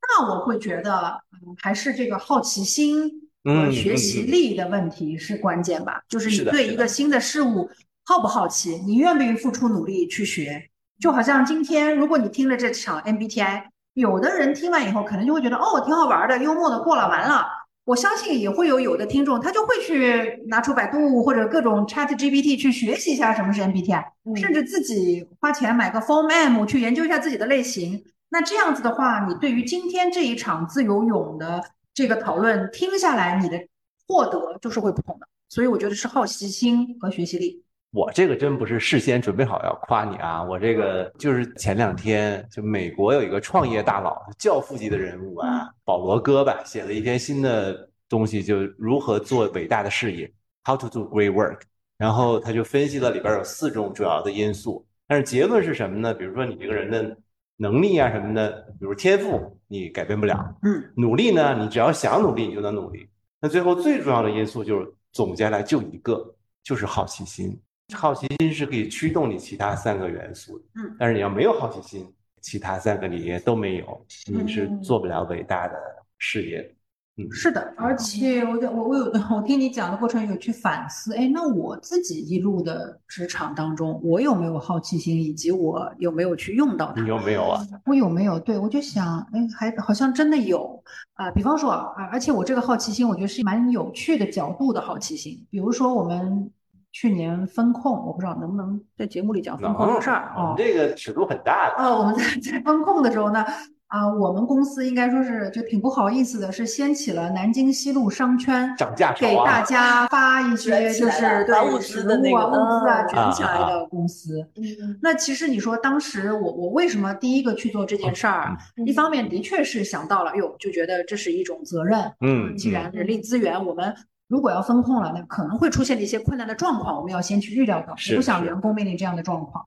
[0.00, 3.08] 那我会觉得，嗯，还是这个好奇心
[3.42, 6.02] 和嗯学习嗯嗯力的问题是关键吧？
[6.08, 7.68] 就是你对一个新的事物
[8.06, 10.70] 好不好奇，你愿不愿意付出努力去学？
[11.00, 17.46] 就好像今天，如果你听了这场 MBTI，有的人听完以后可能就会觉得哦，挺好玩的，幽默的过了完了。
[17.84, 28.04] 我相信也会有有的听众，他就会去拿出百度或者各种 Chat GPT 去学习一下什么是 MBTI，、嗯甚至自己花钱买个 Form M 去研究一下自己的类型。
[28.28, 33.58] 那这样子的话，你对于今天这一场自由泳的这个讨论听下来，你的
[34.06, 35.26] 获得就是会不同的。
[35.48, 37.63] 所以我觉得是好奇心和学习力。
[37.94, 50.28] 我这个真不是事先准备好要夸你啊，我这个就是前两天就美国有一个创业大佬，教父级的人物啊，保罗哥吧，写了一篇新的东西，就如何做伟大的事业
[50.64, 51.60] ，How to do great work。
[51.96, 56.12] 然后他就分析了里边有四种主要的因素，但是结论是什么呢？
[56.12, 57.16] 比如说你这个人的
[57.58, 63.08] 能力啊什么的，比如天赋你改变不了，嗯，努力呢，你只要想努力，你就能努力。
[63.40, 66.34] 那最后最重要的因素就是总结来就一个，
[66.64, 67.56] 就是好奇心。
[67.92, 72.10] 好奇心是可以驱动你其他三个元素的，嗯但是你要没有好奇心，
[72.40, 75.74] 其他三个你也都没有，你是嗯做不了伟大的
[76.18, 76.68] 事业的。
[77.16, 87.06] 嗯，是的，而且我我我有我听你讲的过程有去反思，哎，那我自己一路的职场当中，我有没有好奇心，以及我有没有去用到它你？
[87.06, 87.64] 有没有啊？
[87.86, 88.40] 我有没有？
[88.40, 90.82] 对，我就想，哎，还好像真的有
[91.12, 95.46] 啊、比方说啊，而且我这个好奇心，我觉得是蛮有趣的角度的好奇心。
[95.50, 96.50] 比如说我们
[96.94, 100.54] 去年风控，我不知道能不能在节目里讲风控这个事儿我们哦。
[100.56, 101.74] 这个尺度很大的。
[101.82, 103.44] 呃，我们在在风控的时候呢，
[103.88, 108.72] 啊、我们公司应该说是就挺不好意思的，是掀起了南京西路商圈。
[108.78, 109.62] 涨价潮给大啊！
[109.62, 114.48] 家发一些就是对发物资的物啊、个物资啊嗯卷起来啊啊的公司。
[114.54, 118.56] 嗯那其实你说当时我我为什么第一个去做这件事儿？
[118.76, 122.12] 嗯一方面的确是想到了，哟，就觉得这是一种责任。
[122.20, 123.92] 嗯，既然人力资源我们
[124.28, 129.64] 如果要风控了，那可能会出现的一些困难的状况，我们要先去预料到，我不想员工面临这样的状况。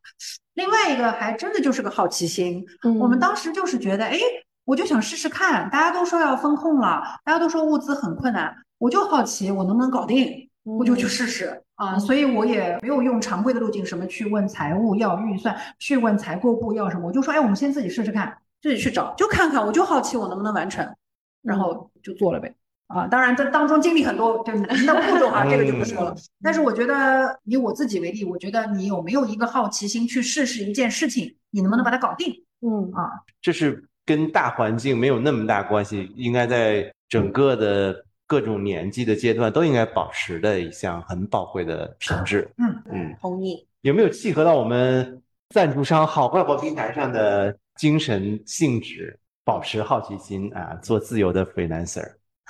[0.56, 4.18] 另外一个还真的就是个好奇心，嗯我们当时就是觉得，哎，
[4.66, 11.96] 我就想试试看，大家都说要风控了，大家都说物资很困难，我就好奇我能不能搞定，我就去试试啊。
[11.96, 20.96] 嗯所以我也没有用常规的路径，什么去问财务要预算，去问采购部要什么，我就说，哎，我们先自己试试看，自己去找，就看看，我就好奇我能不能完成，
[21.44, 22.52] 然后就做了呗。
[22.88, 26.16] 啊，当然这当中经历很多就难的步骤啊，这个就不说了。
[26.42, 33.12] 但是我觉得以我自己为例，我觉得你有没有一个好奇心去试试一件事情，你能不能把它搞定嗯啊？
[33.42, 42.50] 这是跟大环境没有那么大关系，应该在整个的各种年纪的阶段都应该保持的一项很宝贵的品质。
[42.58, 43.68] 嗯嗯，同意。
[43.82, 49.20] 有没有契合到我们赞助商好快活平台上的精神性质？
[49.44, 52.06] 保持好奇心啊，做自由的 freelancer。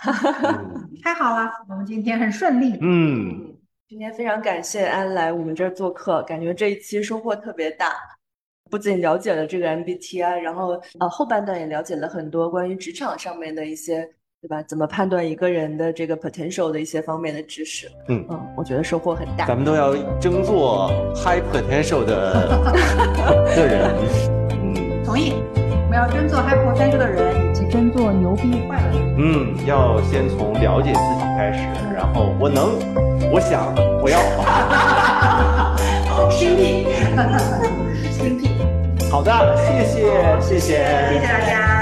[0.05, 2.77] 嗯 太好了，我们今天很顺利。
[2.81, 3.55] 嗯，
[3.87, 7.93] 今天非常感谢安来我们这儿做客，感觉这一期收获特别大。
[8.69, 14.07] 不仅了解了这个 MBTI，然后呃后半段也了解了很多关于职场上面的一些，
[14.41, 14.61] 对吧？
[14.63, 17.87] 怎么判断一个人的这个 potential 的一些方面的知识。
[18.09, 19.45] 嗯嗯，我觉得收获很大。
[19.45, 22.47] 咱们都要争做 high potential 的
[23.55, 23.89] 的人。
[24.51, 29.15] 嗯同意，我们要争做 high potential 的人，以及争做牛逼坏的人。
[29.17, 31.59] 嗯，要先从了解自己开始，
[31.93, 32.69] 然后我能，
[33.31, 34.17] 我想，我要。
[36.31, 36.87] 新品，
[38.11, 38.51] 新品，
[39.11, 40.01] 好的，谢谢，
[40.41, 40.61] 谢谢，谢
[41.19, 41.76] 谢大家。